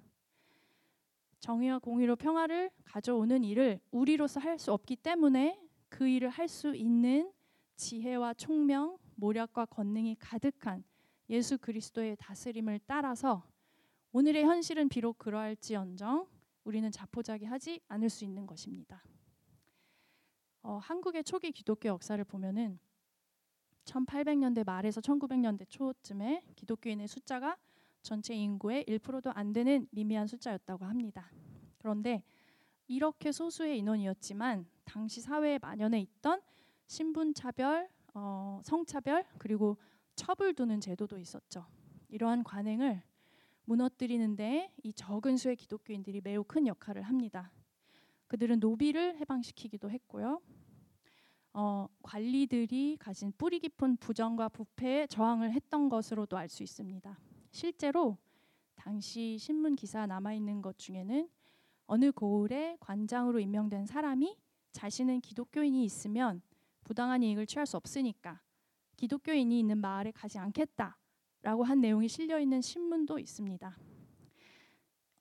정의와 1.42 1.80
공의로 1.80 2.16
평화를 2.16 2.70
가져오는 2.86 3.44
일을 3.44 3.80
우리로서 3.92 4.40
할 4.40 4.58
수 4.58 4.72
없기 4.72 4.96
때문에 4.98 5.60
그 5.90 6.08
일을 6.08 6.30
할 6.30 6.48
수 6.48 6.76
있는 6.76 7.32
지혜와 7.76 8.36
총명, 8.36 8.98
모략과 9.16 9.66
권능이 9.66 10.16
가득한 10.20 10.84
예수 11.30 11.58
그리스도의 11.58 12.16
다스림을 12.20 12.80
따라서 12.86 13.44
오늘의 14.12 14.44
현실은 14.44 14.88
비록 14.88 15.18
그러할지언정 15.18 16.28
우리는 16.64 16.92
자포자기하지 16.92 17.82
않을 17.88 18.10
수 18.10 18.24
있는 18.24 18.46
것입니다. 18.46 19.04
어, 20.62 20.78
한국의 20.78 21.24
초기 21.24 21.52
기독교 21.52 21.90
역사를 21.90 22.24
보면은 22.24 22.80
1800년대 23.86 24.64
말에서 24.64 25.02
1900년대 25.02 25.68
초쯤에 25.70 26.44
기독교인의 26.56 27.08
숫자가 27.08 27.58
전체 28.02 28.34
인구의 28.34 28.86
1%도 28.86 29.32
안 29.34 29.54
되는 29.54 29.88
미미한 29.92 30.28
숫자였다고 30.28 30.86
합니다. 30.86 31.32
그런데 31.78 32.24
이렇게 32.88 33.32
소수의 33.32 33.80
인원이었지만 33.80 34.66
당시 34.84 35.22
사회에 35.22 35.60
만연해 35.60 36.00
있던 36.00 36.42
신분 36.88 37.34
차별, 37.34 37.90
어, 38.14 38.62
성차별 38.64 39.26
그리고 39.38 39.78
첩을 40.16 40.54
두는 40.54 40.82
제도도 40.82 41.18
있었죠. 41.18 41.66
이러한 42.10 42.44
관행을 42.44 43.02
무너뜨리는데 43.66 44.74
이 44.84 44.94
적은 44.94 45.38
수의 45.38 45.56
기독교인들이 45.56 46.22
매우 46.22 46.44
큰 46.44 46.68
역할을 46.68 47.04
합니다. 47.04 47.52
그들은 48.28 48.60
노비를 48.60 49.18
해방시키기도 49.18 49.90
했고요. 49.90 50.42
어, 51.54 51.88
관리들이 52.02 52.98
가진 53.00 53.32
뿌리 53.38 53.60
깊은 53.60 53.98
부정과 53.98 54.50
부패에 54.50 55.08
저항을 55.08 55.52
했던 55.54 55.90
것으로도 55.90 56.38
알 56.38 56.50
수 56.50 56.64
있습니다. 56.64 57.31
실제로 57.52 58.18
당시 58.76 59.38
신문 59.38 59.76
기사 59.76 60.08
남아 60.08 60.34
있는 60.34 60.62
것 60.62 60.78
중에는 60.78 61.30
어느 61.86 62.12
고을에 62.12 62.78
관장으로 62.80 63.40
임명된 63.40 63.86
사람이 63.86 64.38
자신은 64.72 65.22
기독교인이 65.22 65.84
있으면 65.84 66.42
부당한 66.84 67.22
이익을 67.22 67.46
취할 67.46 67.66
수 67.68 67.78
없으니까 67.78 68.42
기독교인이 68.96 69.60
있는 69.60 69.78
마을에 69.78 70.12
가지 70.12 70.40
않겠다라고 70.40 71.64
한 71.64 71.82
내용이 71.82 72.08
실려 72.08 72.40
있는 72.40 72.62
신문도 72.62 73.20
있습니다. 73.20 73.78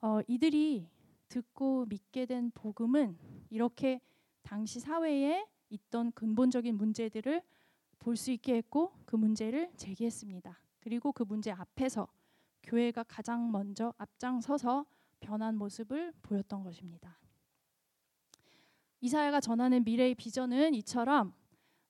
어, 0.03 0.20
이들이 0.28 0.89
듣고 1.28 1.87
믿게 1.87 2.26
된 2.26 2.51
복음은 2.53 3.18
이렇게 3.51 4.01
당시 4.43 4.81
사회에 4.81 5.47
있던 5.70 6.12
근본적인 6.12 6.76
문제들을 6.76 7.43
볼 7.99 8.16
수 8.16 8.31
있게 8.31 8.57
했고 8.57 8.93
그 9.05 9.16
문제를 9.16 9.70
제기했습니다. 9.76 10.59
그리고 10.81 11.12
그 11.12 11.22
문제 11.22 11.51
앞에서 11.51 12.09
교회가 12.63 13.05
가장 13.05 13.51
먼저 13.51 13.93
앞장서서 13.99 14.87
변한 15.21 15.57
모습을 15.57 16.13
보였던 16.23 16.63
것입니다. 16.63 17.19
이사야가 19.01 19.41
전하는 19.41 19.83
미래의 19.85 20.15
비전은 20.15 20.75
이처럼 20.75 21.33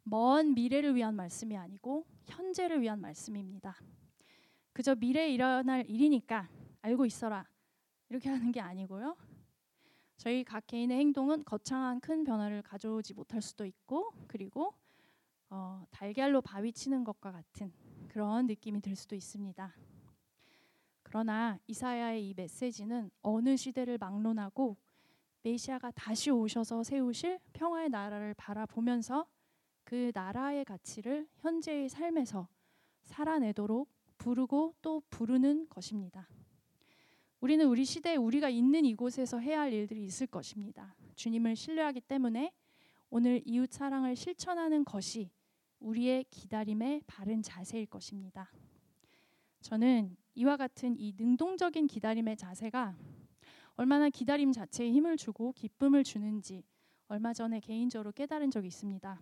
먼 0.03 0.55
미래를 0.55 0.95
위한 0.95 1.15
말씀이 1.15 1.57
아니고 1.57 2.07
현재를 2.27 2.81
위한 2.81 3.01
말씀입니다. 3.01 3.77
그저 4.73 4.95
미래에 4.95 5.33
일어날 5.33 5.85
일이니까 5.89 6.49
알고 6.83 7.07
있어라 7.07 7.47
이렇게 8.09 8.29
하는 8.29 8.53
게 8.53 8.61
아니고요. 8.61 9.17
저희 10.17 10.45
각 10.45 10.67
개인의 10.67 10.99
행동은 10.99 11.45
거창한 11.45 12.01
큰 12.01 12.25
변화를 12.25 12.63
가져오지 12.63 13.15
못할 13.15 13.41
수도 13.41 13.65
있고 13.65 14.13
그리고 14.27 14.75
어, 15.49 15.85
달걀로 15.91 16.43
바위 16.43 16.73
치는 16.73 17.05
것과 17.05 17.33
같은 17.33 17.73
그런 18.09 18.47
느낌이 18.47 18.81
들 18.81 18.95
수도 18.95 19.17
있습니다. 19.17 19.75
그러나 21.11 21.59
이사야의 21.67 22.29
이 22.29 22.35
메시지는 22.37 23.11
어느 23.23 23.57
시대를 23.57 23.99
막론하고 23.99 24.77
메시아가 25.43 25.91
다시 25.91 26.31
오셔서 26.31 26.85
세우실 26.85 27.41
평화의 27.53 27.89
나라를 27.89 28.33
바라보면서 28.35 29.27
그 29.83 30.13
나라의 30.15 30.65
가치를 30.65 31.27
현재의 31.39 31.89
삶에서 31.89 32.47
살아내도록 33.03 33.91
부르고 34.19 34.77
또 34.83 35.03
부르는 35.11 35.69
것입니다. 35.69 36.29
우리는 37.41 37.67
우리 37.67 37.85
시대에 37.85 38.15
우리가 38.15 38.49
있는 38.49 38.85
이곳에서 38.85 39.41
해야 39.41 39.63
할 39.63 39.73
일들이 39.73 40.05
있을 40.05 40.29
것입니다. 40.29 40.95
주님을 41.17 41.57
신뢰하기 41.57 42.03
때문에 42.03 42.53
오늘 43.09 43.43
이웃 43.45 43.73
사랑을 43.73 44.15
실천하는 44.15 44.85
것이 44.85 45.33
우리의 45.81 46.27
기다림의 46.31 47.03
바른 47.09 47.43
자세일 47.43 47.87
것입니다. 47.87 48.53
저는 49.61 50.17
이와 50.41 50.57
같은 50.57 50.97
이 50.99 51.13
능동적인 51.19 51.87
기다림의 51.87 52.39
자세가 52.39 52.95
얼마나 53.75 54.09
기다림 54.09 54.53
자체에 54.53 54.91
힘을 54.91 55.19
주고 55.19 55.53
기쁨을 55.53 56.03
주는지 56.03 56.65
얼마 57.09 57.35
전에 57.35 57.61
개인적으로 57.61 58.11
깨달은 58.13 58.51
적이 58.51 58.69
있습니다. 58.69 59.21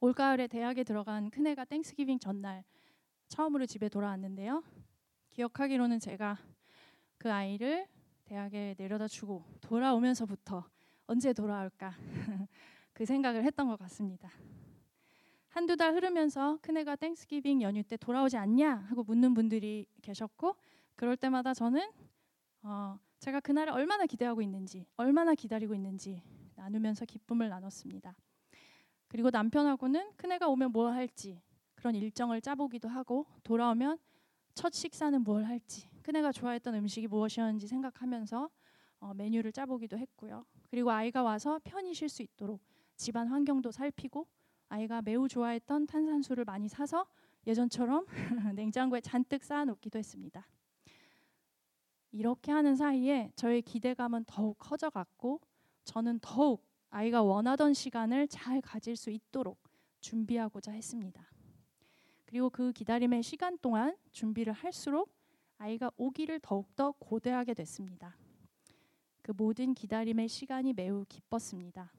올가을에 0.00 0.48
대학에 0.48 0.82
들어간 0.82 1.30
큰애가 1.30 1.66
땡스기빙 1.66 2.18
전날 2.18 2.64
처음으로 3.28 3.64
집에 3.64 3.88
돌아왔는데요. 3.88 4.64
기억하기로는 5.28 6.00
제가 6.00 6.36
그 7.16 7.32
아이를 7.32 7.86
대학에 8.24 8.74
내려다 8.76 9.06
주고 9.06 9.44
돌아오면서부터 9.60 10.68
언제 11.06 11.32
돌아올까 11.32 11.94
그 12.92 13.06
생각을 13.06 13.44
했던 13.44 13.68
것 13.68 13.78
같습니다. 13.78 14.32
한두 15.50 15.76
달 15.76 15.94
흐르면서 15.94 16.58
큰애가 16.62 16.94
땡스기빙 16.96 17.60
연휴 17.62 17.82
때 17.82 17.96
돌아오지 17.96 18.36
않냐 18.36 18.72
하고 18.88 19.02
묻는 19.02 19.34
분들이 19.34 19.84
계셨고 20.00 20.54
그럴 20.94 21.16
때마다 21.16 21.54
저는 21.54 21.90
어, 22.62 22.98
제가 23.18 23.40
그날을 23.40 23.72
얼마나 23.72 24.06
기대하고 24.06 24.42
있는지 24.42 24.86
얼마나 24.96 25.34
기다리고 25.34 25.74
있는지 25.74 26.22
나누면서 26.54 27.04
기쁨을 27.04 27.48
나눴습니다. 27.48 28.14
그리고 29.08 29.30
남편하고는 29.30 30.12
큰애가 30.16 30.48
오면 30.48 30.70
뭘 30.70 30.92
할지 30.92 31.42
그런 31.74 31.96
일정을 31.96 32.40
짜보기도 32.40 32.88
하고 32.88 33.26
돌아오면 33.42 33.98
첫 34.54 34.72
식사는 34.72 35.20
뭘 35.24 35.44
할지 35.44 35.88
큰애가 36.02 36.30
좋아했던 36.30 36.76
음식이 36.76 37.08
무엇이었는지 37.08 37.66
생각하면서 37.66 38.48
어, 39.00 39.14
메뉴를 39.14 39.50
짜보기도 39.50 39.98
했고요. 39.98 40.46
그리고 40.70 40.92
아이가 40.92 41.24
와서 41.24 41.60
편히 41.64 41.92
쉴 41.92 42.08
수 42.08 42.22
있도록 42.22 42.60
집안 42.94 43.26
환경도 43.26 43.72
살피고 43.72 44.28
아이가 44.70 45.02
매우 45.02 45.28
좋아했던 45.28 45.86
탄산수를 45.86 46.44
많이 46.44 46.68
사서 46.68 47.04
예전처럼 47.46 48.06
냉장고에 48.54 49.00
잔뜩 49.00 49.42
쌓아놓기도 49.42 49.98
했습니다. 49.98 50.46
이렇게 52.12 52.52
하는 52.52 52.76
사이에 52.76 53.32
저의 53.34 53.62
기대감은 53.62 54.24
더욱 54.26 54.56
커져갔고 54.58 55.40
저는 55.84 56.20
더욱 56.22 56.64
아이가 56.90 57.22
원하던 57.22 57.74
시간을 57.74 58.28
잘 58.28 58.60
가질 58.60 58.94
수 58.96 59.10
있도록 59.10 59.58
준비하고자 60.00 60.72
했습니다. 60.72 61.28
그리고 62.24 62.48
그 62.48 62.72
기다림의 62.72 63.24
시간 63.24 63.58
동안 63.58 63.96
준비를 64.12 64.52
할수록 64.52 65.12
아이가 65.58 65.90
오기를 65.96 66.38
더욱더 66.40 66.92
고대하게 66.92 67.54
됐습니다. 67.54 68.16
그 69.20 69.32
모든 69.36 69.74
기다림의 69.74 70.28
시간이 70.28 70.72
매우 70.74 71.04
기뻤습니다. 71.08 71.92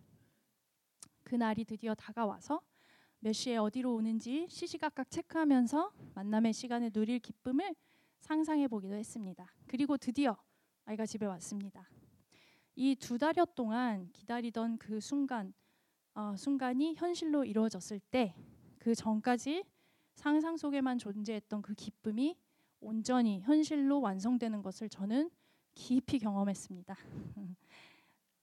그 1.32 1.38
날이 1.38 1.64
드디어 1.64 1.96
다가와서 1.96 2.62
몇 3.20 3.32
시에 3.32 3.56
어디로 3.56 3.96
오는지 3.96 4.48
시시각각 4.50 5.10
체크하면서 5.10 5.94
만남의 6.14 6.52
시간을 6.52 6.92
누릴 6.92 7.20
기쁨을 7.20 7.74
상상해 8.20 8.68
보기도 8.68 8.96
했습니다. 8.96 9.48
그리고 9.66 9.96
드디어 9.96 10.36
아이가 10.84 11.06
집에 11.06 11.26
왔습니다. 11.26 11.90
이 12.76 12.96
두 12.96 13.18
달여 13.18 13.46
동안 13.56 14.10
기다리던 14.12 14.78
그 14.78 15.00
순간 15.00 15.54
어, 16.16 16.36
순간이 16.36 16.96
현실로 16.96 17.46
이루어졌을 17.46 18.02
때 18.02 18.36
그 18.78 18.94
전까지 18.94 19.64
상상 20.16 20.58
속에만 20.58 20.98
존재했던 20.98 21.62
그 21.62 21.74
기쁨이 21.76 22.38
온전히 22.82 23.40
현실로 23.40 24.02
완성되는 24.02 24.62
것을 24.62 24.90
저는 24.90 25.32
깊이 25.76 26.20
경험했습니다. 26.20 26.94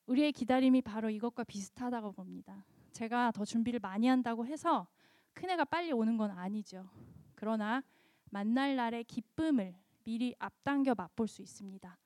우리의 0.07 0.32
기다림이 0.32 0.80
바로 0.80 1.11
이것과 1.11 1.45
비슷하다고 1.45 2.12
봅니다. 2.12 2.64
제가 2.99 3.32
더 3.32 3.44
준비를 3.44 3.80
많이 3.80 4.07
한다고 4.07 4.46
해서 4.46 4.86
큰해가 5.34 5.64
빨리 5.64 5.92
오는 5.92 6.16
건 6.16 6.30
아니죠. 6.30 6.88
그러나 7.34 7.82
만날 8.30 8.76
날의 8.76 9.05
기쁨을 9.05 9.74
미리 10.05 10.34
앞당겨 10.38 10.94
맛볼 10.94 11.28
수 11.28 11.42
있습니다. 11.42 11.96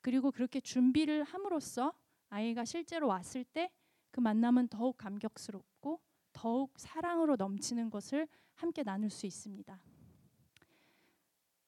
그리고 0.00 0.30
그렇게 0.30 0.60
준비를 0.60 1.24
함으로써 1.24 1.92
아이가 2.28 2.64
실제로 2.64 3.08
왔을 3.08 3.44
때 3.44 3.70
그 4.14 4.20
만남은 4.20 4.68
더욱 4.68 4.96
감격스럽고 4.96 6.00
더욱 6.32 6.72
사랑으로 6.76 7.34
넘치는 7.34 7.90
것을 7.90 8.28
함께 8.54 8.84
나눌 8.84 9.10
수 9.10 9.26
있습니다. 9.26 9.82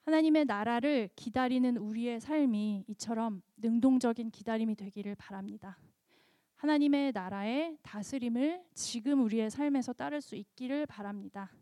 하나님의 0.03 0.45
나라를 0.45 1.11
기다리는 1.17 1.77
우리의 1.77 2.21
삶이 2.21 2.85
이처럼 2.87 3.43
능동적인 3.57 4.31
기다림이 4.31 4.77
되기를 4.77 5.17
바랍니다. 5.17 5.77
하나님의 6.57 7.13
나라의 7.13 7.77
다스림을 7.83 8.65
지금 8.73 9.23
우리의 9.25 9.51
삶에서 9.51 9.93
따를 9.93 10.21
수 10.21 10.37
있기를 10.37 10.87
바랍니다. 10.87 11.53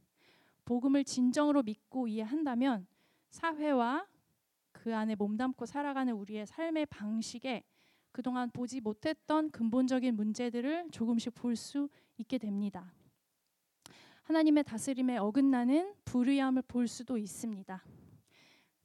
복음을 0.65 1.05
진정으로 1.05 1.63
믿고 1.63 2.07
이해한다면 2.07 2.87
사회와 3.31 4.07
그 4.73 4.95
안에 4.95 5.15
몸담고 5.17 5.67
살아가는 5.67 6.13
우리의 6.15 6.47
삶의 6.47 6.87
방식에 6.87 7.65
그동안 8.13 8.51
보지 8.51 8.81
못했던 8.81 9.51
근본적인 9.51 10.15
문제들을 10.15 10.91
조금씩 10.93 11.35
볼 11.35 11.57
수 11.57 11.89
있게 12.17 12.39
됩니다. 12.39 12.95
하나님의 14.23 14.63
다스림에 14.63 15.19
어긋나는 15.19 15.95
불의함을 16.05 16.63
볼 16.63 16.87
수도 16.87 17.19
있습니다. 17.19 17.85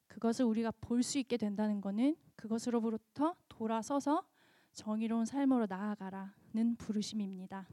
그것을 0.08 0.44
우리가 0.44 0.72
볼 0.80 1.02
수 1.02 1.18
있게 1.18 1.36
된다는 1.36 1.80
것은 1.80 2.16
그것으로부터 2.34 3.36
돌아서서 3.48 4.24
정의로운 4.72 5.24
삶으로 5.24 5.66
나아가라는 5.68 6.76
부르심입니다. 6.78 7.68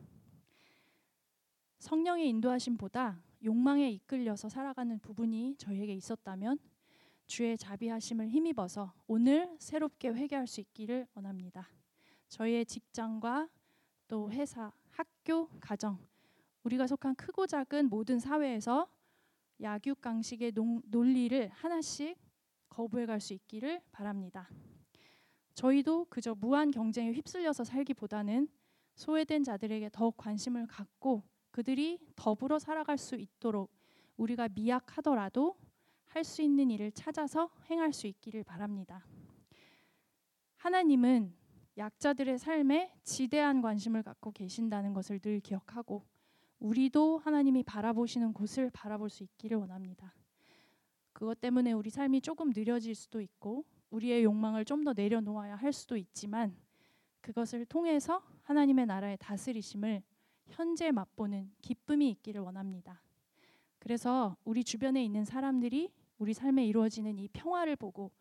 성령의 1.79 2.27
인도하심보다 2.29 3.21
욕망에 3.43 3.89
이끌려서 3.91 4.49
살아가는 4.49 4.97
부분이 4.99 5.55
저희에게 5.57 5.93
있었다면 5.93 6.57
주의 7.27 7.57
자비하심을 7.57 8.29
힘입어서 8.29 8.93
오늘 9.05 9.55
새롭게 9.59 10.09
회개할 10.09 10.47
수 10.47 10.61
있기를 10.61 11.07
원합니다. 11.13 11.69
저희의 12.29 12.65
직장과 12.65 13.49
또 14.07 14.31
회사, 14.31 14.71
학교, 14.89 15.47
가정 15.59 15.99
우리가 16.63 16.87
속한 16.87 17.15
크고 17.15 17.47
작은 17.47 17.89
모든 17.89 18.19
사회에서 18.19 18.89
약육 19.61 20.01
강식의 20.01 20.51
농, 20.51 20.81
논리를 20.85 21.49
하나씩 21.49 22.17
거부해 22.69 23.05
갈 23.05 23.19
수 23.19 23.33
있기를 23.33 23.81
바랍니다. 23.91 24.49
저희도 25.57 26.05
그저 26.11 26.35
무한 26.35 26.69
경쟁에 26.69 27.11
휩쓸려서 27.13 27.63
살기보다는 27.63 28.47
소외된 28.93 29.43
자들에게 29.43 29.89
더욱 29.91 30.15
관심을 30.15 30.67
갖고 30.67 31.23
그들이 31.49 31.97
더불어 32.15 32.59
살아갈 32.59 32.99
수 32.99 33.15
있도록 33.15 33.71
우리가 34.17 34.49
미약하더라도 34.49 35.57
할 36.05 36.23
수 36.23 36.41
있는 36.41 36.71
일을 36.71 36.91
찾아서 36.91 37.51
행할 37.69 37.91
수 37.91 38.07
있기를 38.07 38.43
바랍니다. 38.43 39.05
하나님은 40.57 41.35
약자들의 41.77 42.37
삶에 42.39 42.93
지대한 43.03 43.61
관심을 43.61 44.01
갖고 44.03 44.31
계신다는 44.31 44.93
것을 44.93 45.19
늘 45.19 45.39
기억하고 45.39 46.03
우리도 46.59 47.19
하나님이 47.19 47.63
바라보시는 47.63 48.33
곳을 48.33 48.69
바라볼 48.71 49.09
수 49.09 49.23
있기를 49.23 49.57
원합니다. 49.57 50.15
그것 51.13 51.39
때문에 51.39 51.71
우리 51.71 51.89
삶이 51.89 52.21
조금 52.21 52.51
느려질 52.51 52.93
수도 52.95 53.21
있고 53.21 53.65
우리의 53.91 54.23
욕망을 54.23 54.65
좀 54.65 54.83
더 54.83 54.93
내려놓아야 54.93 55.55
할 55.55 55.73
수도 55.73 55.97
있지만 55.97 56.55
그것을 57.21 57.65
통해서 57.65 58.21
하나님의 58.43 58.85
나라의 58.85 59.17
다스리심을 59.17 60.01
현재 60.47 60.91
맛보는 60.91 61.51
기쁨이 61.61 62.09
있기를 62.11 62.41
원합니다. 62.41 63.01
그래서 63.79 64.37
우리 64.45 64.63
주변에 64.63 65.03
있는 65.03 65.25
사람들이 65.25 65.91
우리 66.17 66.33
삶에 66.33 66.65
이루어지는 66.65 67.17
이 67.17 67.27
평화를 67.27 67.75
보고 67.75 68.11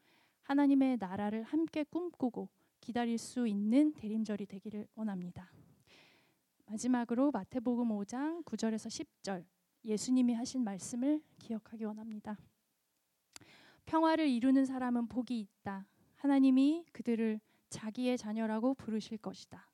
하나님의 0.42 0.96
나라를 0.98 1.42
함께 1.44 1.84
꿈꾸고 1.84 2.48
기다릴 2.80 3.18
수 3.18 3.46
있는 3.46 3.92
대림절이 3.94 4.46
되기를 4.46 4.86
원합니다. 4.94 5.50
마지막으로 6.66 7.30
마태복음 7.30 7.88
5장 7.88 8.44
9절에서 8.44 9.06
10절 9.22 9.44
예수님이 9.84 10.34
하신 10.34 10.64
말씀을 10.64 11.22
기억하기 11.38 11.84
원합니다. 11.84 12.36
평화를 13.86 14.28
이루는 14.28 14.64
사람은 14.64 15.08
복이 15.08 15.38
있다. 15.38 15.86
하나님이 16.16 16.84
그들을 16.92 17.40
자기의 17.70 18.18
자녀라고 18.18 18.74
부르실 18.74 19.18
것이다. 19.18 19.70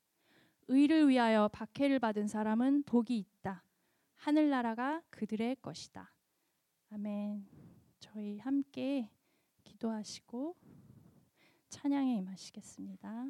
의를 0.67 1.09
위하여 1.09 1.49
박해를 1.49 1.99
받은 1.99 2.27
사람은 2.27 2.83
복이 2.83 3.17
있다. 3.17 3.63
하늘나라가 4.15 5.01
그들의 5.09 5.57
것이다. 5.61 6.13
아멘. 6.91 7.45
저희 7.99 8.39
함께 8.39 9.09
기도하시고 9.63 10.55
찬양에 11.69 12.15
임하시겠습니다. 12.17 13.27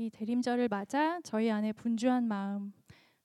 이 0.00 0.10
대림절을 0.10 0.68
맞아 0.68 1.20
저희 1.22 1.50
안에 1.50 1.72
분주한 1.72 2.22
마음 2.22 2.72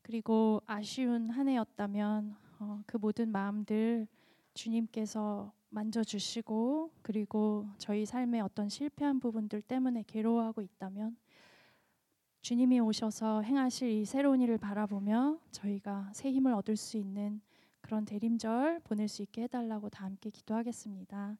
그리고 0.02 0.60
아쉬운 0.66 1.30
한 1.30 1.48
해였다면 1.48 2.36
어, 2.58 2.82
그 2.88 2.98
모든 2.98 3.32
마음들 3.32 4.08
주님께서 4.56 5.54
만져주시고 5.70 6.90
그리고 7.04 7.68
저희 7.78 8.08
삶의 8.08 8.42
어떤 8.42 8.70
실패한 8.70 9.20
부분들 9.20 9.62
때문에 9.62 10.04
괴로워하고 10.08 10.64
있다면 10.64 11.16
주님이 12.42 12.80
오셔서 12.80 13.44
행하실 13.44 13.90
이 13.90 14.04
새로운 14.04 14.42
일을 14.42 14.58
바라보며 14.58 15.38
저희가 15.52 16.10
새 16.12 16.32
힘을 16.32 16.56
얻을 16.56 16.76
수 16.76 16.98
있는 16.98 17.40
그런 17.82 18.04
대림절 18.04 18.80
보낼 18.84 19.08
수 19.08 19.22
있게 19.22 19.44
해달라고 19.44 19.92
다 19.92 20.06
함께 20.06 20.32
기도하겠습니다. 20.32 21.38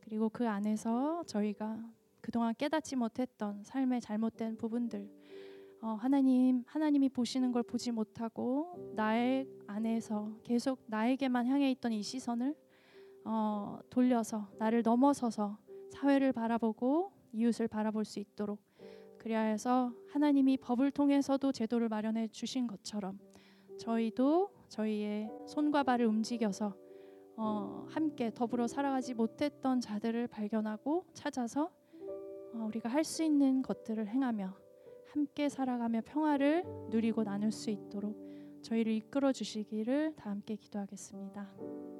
그리고 0.00 0.28
그 0.28 0.46
안에서 0.46 1.24
저희가 1.24 1.82
그동안 2.24 2.54
깨닫지 2.56 2.96
못했던 2.96 3.62
삶의 3.64 4.00
잘못된 4.00 4.56
부분들 4.56 5.10
어, 5.82 5.88
하나님 5.88 6.64
하나님이 6.66 7.10
보시는 7.10 7.52
걸 7.52 7.62
보지 7.62 7.92
못하고 7.92 8.92
나의 8.96 9.46
안에서 9.66 10.32
계속 10.42 10.82
나에게만 10.86 11.46
향해 11.46 11.70
있던 11.72 11.92
이 11.92 12.02
시선을 12.02 12.56
어, 13.26 13.78
돌려서 13.90 14.48
나를 14.58 14.80
넘어서서 14.80 15.58
사회를 15.90 16.32
바라보고 16.32 17.12
이웃을 17.34 17.68
바라볼 17.68 18.06
수 18.06 18.20
있도록 18.20 18.58
그리하 19.18 19.42
해서 19.42 19.92
하나님이 20.08 20.56
법을 20.56 20.92
통해서도 20.92 21.52
제도를 21.52 21.90
마련해 21.90 22.28
주신 22.28 22.66
것처럼 22.66 23.18
저희도 23.78 24.50
저희의 24.70 25.30
손과 25.46 25.82
발을 25.82 26.06
움직여서 26.06 26.74
어, 27.36 27.84
함께 27.90 28.30
더불어 28.32 28.66
살아가지 28.66 29.12
못했던 29.12 29.78
자들을 29.78 30.26
발견하고 30.28 31.04
찾아서 31.12 31.64
어, 31.64 31.83
우리가 32.62 32.88
할 32.88 33.04
수 33.04 33.22
있는 33.22 33.62
것들을 33.62 34.06
행하며 34.06 34.54
함께 35.12 35.48
살아가며 35.48 36.00
평화를 36.04 36.64
누리고 36.90 37.24
나눌 37.24 37.52
수 37.52 37.70
있도록 37.70 38.16
저희를 38.62 38.92
이끌어 38.92 39.32
주시기를 39.32 40.14
다 40.16 40.30
함께 40.30 40.56
기도하겠습니다. 40.56 41.93